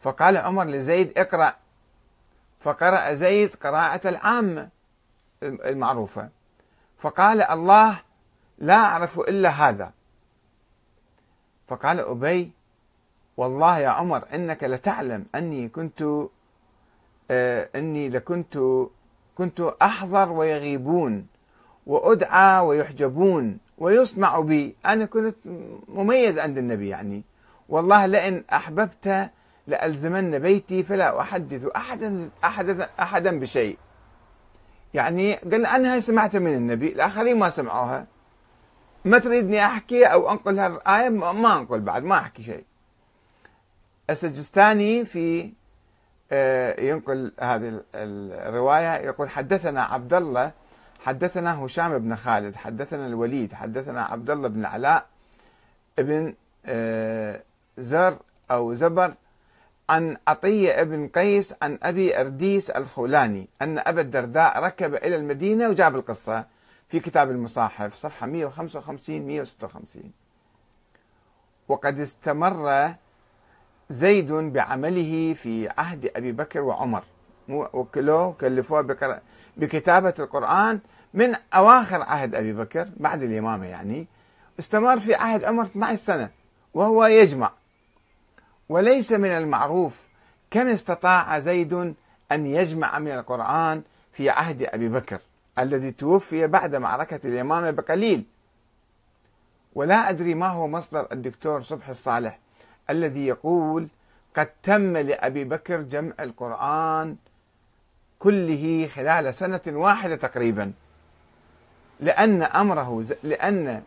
فقال 0.00 0.36
عمر 0.36 0.64
لزيد 0.64 1.18
اقرأ. 1.18 1.54
فقرأ 2.60 3.14
زيد 3.14 3.54
قراءة 3.54 4.08
العامة 4.08 4.68
المعروفة. 5.42 6.28
فقال 6.98 7.42
الله 7.42 8.00
لا 8.58 8.74
أعرف 8.74 9.18
إلا 9.18 9.48
هذا. 9.48 9.92
فقال 11.68 12.00
أبي 12.00 12.50
والله 13.36 13.78
يا 13.78 13.88
عمر 13.88 14.24
إنك 14.34 14.64
لتعلم 14.64 15.26
أني 15.34 15.68
كنت 15.68 16.02
آه 17.30 17.68
أني 17.76 18.08
لكنت 18.08 18.58
كنت 19.34 19.60
أحضر 19.60 20.32
ويغيبون 20.32 21.26
وأدعى 21.86 22.60
ويحجبون 22.60 23.58
ويصنع 23.78 24.40
بي. 24.40 24.76
أنا 24.86 25.04
كنت 25.04 25.36
مميز 25.88 26.38
عند 26.38 26.58
النبي 26.58 26.88
يعني. 26.88 27.22
والله 27.68 28.06
لئن 28.06 28.44
أحببت 28.52 29.30
لألزمن 29.66 30.38
بيتي 30.38 30.84
فلا 30.84 31.20
أحدث 31.20 31.66
أحدا 31.76 32.30
أحدا 32.44 32.88
أحدا 33.00 33.40
بشيء. 33.40 33.78
يعني 34.94 35.34
قال 35.34 35.66
أنا 35.66 35.92
هاي 35.92 36.00
سمعتها 36.00 36.38
من 36.38 36.54
النبي 36.54 36.88
الآخرين 36.92 37.38
ما 37.38 37.50
سمعوها. 37.50 38.06
ما 39.04 39.18
تريدني 39.18 39.64
أحكي 39.64 40.04
أو 40.04 40.30
أنقل 40.30 40.58
هالآية؟ 40.58 41.08
ما 41.08 41.58
أنقل 41.58 41.80
بعد 41.80 42.04
ما 42.04 42.14
أحكي 42.18 42.42
شيء. 42.42 42.64
السجستاني 44.10 45.04
في 45.04 45.52
آه، 46.32 46.80
ينقل 46.80 47.32
هذه 47.40 47.82
الرواية 47.94 48.94
يقول 48.94 49.30
حدثنا 49.30 49.82
عبد 49.82 50.14
الله 50.14 50.52
حدثنا 51.04 51.64
هشام 51.64 51.98
بن 51.98 52.16
خالد 52.16 52.56
حدثنا 52.56 53.06
الوليد 53.06 53.52
حدثنا 53.52 54.02
عبد 54.02 54.30
الله 54.30 54.48
بن 54.48 54.60
العلاء 54.60 55.06
ابن 55.98 56.34
آه، 56.66 57.42
زر 57.78 58.18
أو 58.50 58.74
زبر 58.74 59.14
عن 59.88 60.16
عطية 60.28 60.82
بن 60.82 61.08
قيس 61.08 61.54
عن 61.62 61.78
أبي 61.82 62.20
أرديس 62.20 62.70
الخولاني 62.70 63.48
أن 63.62 63.78
أبا 63.78 64.00
الدرداء 64.00 64.60
ركب 64.64 64.94
إلى 64.94 65.16
المدينة 65.16 65.68
وجاب 65.68 65.96
القصة 65.96 66.46
في 66.88 67.00
كتاب 67.00 67.30
المصاحف 67.30 67.94
صفحة 67.94 68.26
155 68.26 69.20
156 69.20 70.12
وقد 71.68 72.00
استمر 72.00 72.94
زيد 73.90 74.32
بعمله 74.32 75.34
في 75.34 75.68
عهد 75.78 76.10
أبي 76.16 76.32
بكر 76.32 76.60
وعمر. 76.60 77.02
وكلوه 77.48 78.32
كلفوه 78.32 78.96
بكتابة 79.56 80.14
القرآن 80.18 80.80
من 81.14 81.34
أواخر 81.54 82.02
عهد 82.02 82.34
أبي 82.34 82.52
بكر 82.52 82.88
بعد 82.96 83.22
الإمامة 83.22 83.66
يعني 83.66 84.06
استمر 84.58 85.00
في 85.00 85.14
عهد 85.14 85.44
عمر 85.44 85.62
12 85.62 85.94
سنة 85.96 86.30
وهو 86.74 87.04
يجمع. 87.04 87.52
وليس 88.68 89.12
من 89.12 89.28
المعروف 89.28 90.00
كم 90.50 90.68
استطاع 90.68 91.38
زيد 91.38 91.94
أن 92.32 92.46
يجمع 92.46 92.98
من 92.98 93.10
القرآن 93.10 93.82
في 94.12 94.30
عهد 94.30 94.62
أبي 94.62 94.88
بكر 94.88 95.20
الذي 95.58 95.90
توفي 95.90 96.46
بعد 96.46 96.76
معركة 96.76 97.20
اليمامة 97.24 97.70
بقليل. 97.70 98.24
ولا 99.74 100.10
أدري 100.10 100.34
ما 100.34 100.46
هو 100.46 100.68
مصدر 100.68 101.08
الدكتور 101.12 101.62
صبحي 101.62 101.90
الصالح 101.90 102.38
الذي 102.90 103.26
يقول 103.26 103.88
قد 104.36 104.46
تم 104.62 104.96
لأبي 104.96 105.44
بكر 105.44 105.82
جمع 105.82 106.12
القرآن 106.20 107.16
كله 108.18 108.88
خلال 108.94 109.34
سنة 109.34 109.60
واحدة 109.66 110.16
تقريبا. 110.16 110.72
لأن 112.00 112.42
أمره 112.42 113.04
لأن 113.22 113.82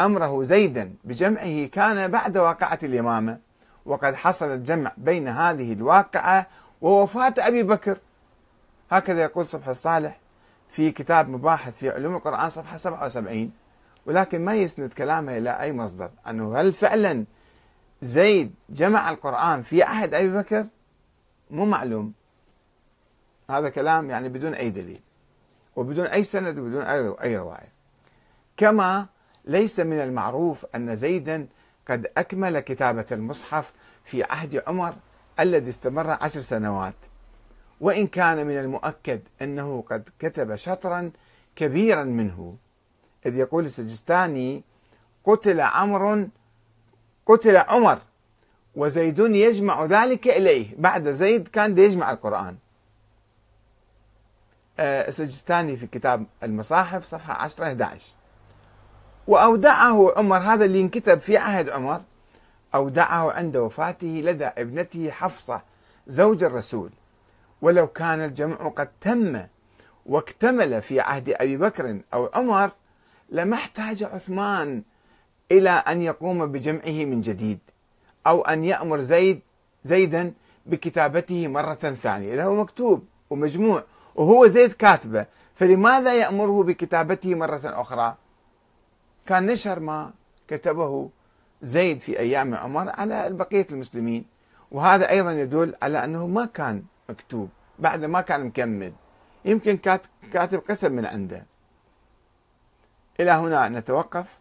أمره 0.00 0.42
زيدا 0.42 0.94
بجمعه 1.04 1.66
كان 1.66 2.10
بعد 2.10 2.38
واقعة 2.38 2.78
اليمامة 2.82 3.45
وقد 3.86 4.14
حصل 4.14 4.50
الجمع 4.50 4.92
بين 4.96 5.28
هذه 5.28 5.72
الواقعة 5.72 6.46
ووفاة 6.80 7.34
أبي 7.38 7.62
بكر. 7.62 7.98
هكذا 8.90 9.22
يقول 9.22 9.46
صبح 9.46 9.68
الصالح 9.68 10.20
في 10.70 10.90
كتاب 10.90 11.28
مباحث 11.28 11.78
في 11.78 11.90
علوم 11.90 12.16
القرآن 12.16 12.50
صفحة 12.50 12.76
77 12.76 13.52
ولكن 14.06 14.44
ما 14.44 14.54
يسند 14.54 14.92
كلامه 14.92 15.38
إلى 15.38 15.60
أي 15.60 15.72
مصدر 15.72 16.10
أنه 16.28 16.60
هل 16.60 16.72
فعلا 16.72 17.24
زيد 18.02 18.54
جمع 18.70 19.10
القرآن 19.10 19.62
في 19.62 19.82
عهد 19.82 20.14
أبي 20.14 20.28
بكر؟ 20.28 20.66
مو 21.50 21.64
معلوم. 21.64 22.12
هذا 23.50 23.68
كلام 23.68 24.10
يعني 24.10 24.28
بدون 24.28 24.54
أي 24.54 24.70
دليل 24.70 25.00
وبدون 25.76 26.06
أي 26.06 26.24
سند 26.24 26.58
وبدون 26.58 26.82
أي 27.22 27.36
رواية. 27.36 27.72
كما 28.56 29.06
ليس 29.44 29.80
من 29.80 30.00
المعروف 30.00 30.66
أن 30.74 30.96
زيدا 30.96 31.46
قد 31.88 32.06
أكمل 32.16 32.60
كتابة 32.60 33.06
المصحف 33.12 33.72
في 34.04 34.24
عهد 34.24 34.62
عمر 34.66 34.94
الذي 35.40 35.70
استمر 35.70 36.10
عشر 36.10 36.40
سنوات. 36.40 36.94
وإن 37.80 38.06
كان 38.06 38.46
من 38.46 38.58
المؤكد 38.58 39.20
أنه 39.42 39.84
قد 39.90 40.08
كتب 40.18 40.56
شطرا 40.56 41.10
كبيرا 41.56 42.04
منه 42.04 42.56
إذ 43.26 43.36
يقول 43.36 43.66
السجستاني 43.66 44.62
قتل 45.24 45.60
عمر 45.60 46.28
قتل 47.26 47.56
عمر 47.56 47.98
وزيد 48.76 49.18
يجمع 49.18 49.84
ذلك 49.84 50.28
إليه. 50.28 50.74
بعد 50.78 51.08
زيد 51.08 51.48
كان 51.48 51.78
يجمع 51.78 52.10
القرآن. 52.10 52.56
آه، 54.78 55.08
السجستاني 55.08 55.76
في 55.76 55.86
كتاب 55.86 56.26
المصاحف 56.42 57.04
صفحة 57.04 57.34
10 57.34 57.64
11 57.64 58.15
وأودعه 59.26 60.12
عمر 60.16 60.38
هذا 60.38 60.64
اللي 60.64 60.80
انكتب 60.80 61.20
في 61.20 61.36
عهد 61.36 61.68
عمر. 61.68 62.00
أودعه 62.74 63.32
عند 63.32 63.56
وفاته 63.56 64.20
لدى 64.24 64.44
ابنته 64.44 65.10
حفصة 65.10 65.62
زوج 66.06 66.44
الرسول. 66.44 66.90
ولو 67.62 67.86
كان 67.86 68.20
الجمع 68.20 68.68
قد 68.68 68.88
تم 69.00 69.42
واكتمل 70.06 70.82
في 70.82 71.00
عهد 71.00 71.30
أبي 71.30 71.56
بكر 71.56 71.98
أو 72.14 72.30
عمر 72.34 72.70
لما 73.30 73.54
احتاج 73.56 74.04
عثمان 74.04 74.82
إلى 75.52 75.70
أن 75.70 76.02
يقوم 76.02 76.46
بجمعه 76.46 77.04
من 77.04 77.20
جديد 77.20 77.58
أو 78.26 78.42
أن 78.42 78.64
يأمر 78.64 79.00
زيد 79.00 79.40
زيدا 79.84 80.32
بكتابته 80.66 81.48
مرة 81.48 81.74
ثانية. 81.74 82.34
إذا 82.34 82.44
هو 82.44 82.54
مكتوب 82.54 83.04
ومجموع 83.30 83.84
وهو 84.14 84.46
زيد 84.46 84.72
كاتبه 84.72 85.26
فلماذا 85.54 86.14
يأمره 86.14 86.62
بكتابته 86.62 87.34
مرة 87.34 87.60
أخرى؟ 87.64 88.14
كان 89.26 89.46
نشر 89.46 89.80
ما 89.80 90.12
كتبه 90.48 91.10
زيد 91.62 92.00
في 92.00 92.18
أيام 92.18 92.54
عمر 92.54 92.90
على 92.90 93.30
بقية 93.30 93.66
المسلمين. 93.70 94.24
وهذا 94.70 95.10
أيضا 95.10 95.32
يدل 95.32 95.74
على 95.82 96.04
أنه 96.04 96.26
ما 96.26 96.46
كان 96.46 96.84
مكتوب 97.08 97.48
بعد 97.78 98.04
ما 98.04 98.20
كان 98.20 98.44
مكمل. 98.44 98.92
يمكن 99.44 99.76
كاتب 100.32 100.58
قسم 100.58 100.92
من 100.92 101.06
عنده. 101.06 101.46
إلى 103.20 103.30
هنا 103.30 103.68
نتوقف 103.68 104.38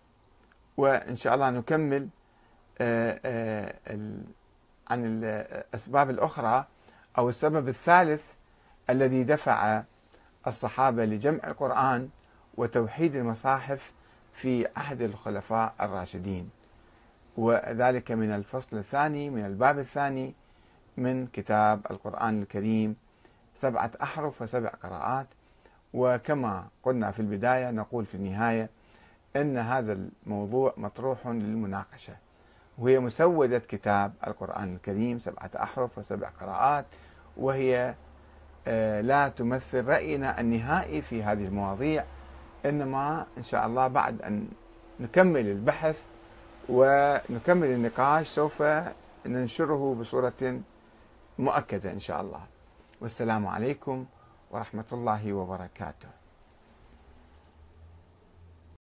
وإن 0.77 1.15
شاء 1.15 1.36
الله 1.36 1.49
نكمل 1.49 2.07
آه، 2.81 3.19
آه، 3.25 3.73
عن 4.88 5.23
الأسباب 5.23 6.09
الأخرى 6.09 6.65
أو 7.17 7.29
السبب 7.29 7.67
الثالث 7.67 8.25
الذي 8.89 9.23
دفع 9.23 9.83
الصحابة 10.47 11.05
لجمع 11.05 11.39
القرآن 11.47 12.09
وتوحيد 12.57 13.15
المصاحف 13.15 13.91
في 14.36 14.67
عهد 14.75 15.01
الخلفاء 15.01 15.73
الراشدين. 15.81 16.49
وذلك 17.38 18.11
من 18.11 18.31
الفصل 18.31 18.77
الثاني 18.77 19.29
من 19.29 19.45
الباب 19.45 19.79
الثاني 19.79 20.33
من 20.97 21.27
كتاب 21.27 21.81
القرآن 21.91 22.41
الكريم 22.41 22.95
سبعة 23.53 23.91
أحرف 24.03 24.41
وسبع 24.41 24.69
قراءات. 24.69 25.27
وكما 25.93 26.67
قلنا 26.83 27.11
في 27.11 27.19
البداية 27.19 27.71
نقول 27.71 28.05
في 28.05 28.15
النهاية 28.15 28.69
أن 29.36 29.57
هذا 29.57 29.97
الموضوع 30.25 30.73
مطروح 30.77 31.27
للمناقشة. 31.27 32.13
وهي 32.77 32.99
مسودة 32.99 33.59
كتاب 33.59 34.13
القرآن 34.27 34.75
الكريم 34.75 35.19
سبعة 35.19 35.51
أحرف 35.55 35.97
وسبع 35.97 36.29
قراءات. 36.29 36.86
وهي 37.38 37.95
آه، 38.67 39.01
لا 39.01 39.29
تمثل 39.29 39.86
رأينا 39.86 40.41
النهائي 40.41 41.01
في 41.01 41.23
هذه 41.23 41.45
المواضيع. 41.45 42.05
إنما 42.66 43.26
إن 43.38 43.43
شاء 43.43 43.66
الله 43.66 43.88
بعد 43.88 44.22
أن 44.22 44.47
نكمل 44.99 45.47
البحث 45.47 46.05
ونكمل 46.70 47.68
النقاش 47.68 48.28
سوف 48.28 48.63
ننشره 49.26 49.95
بصورة 49.99 50.61
مؤكدة 51.39 51.91
إن 51.91 51.99
شاء 51.99 52.22
الله. 52.22 52.41
والسلام 53.01 53.47
عليكم 53.47 54.05
ورحمة 54.51 54.89
الله 54.91 55.34
وبركاته. 55.34 56.14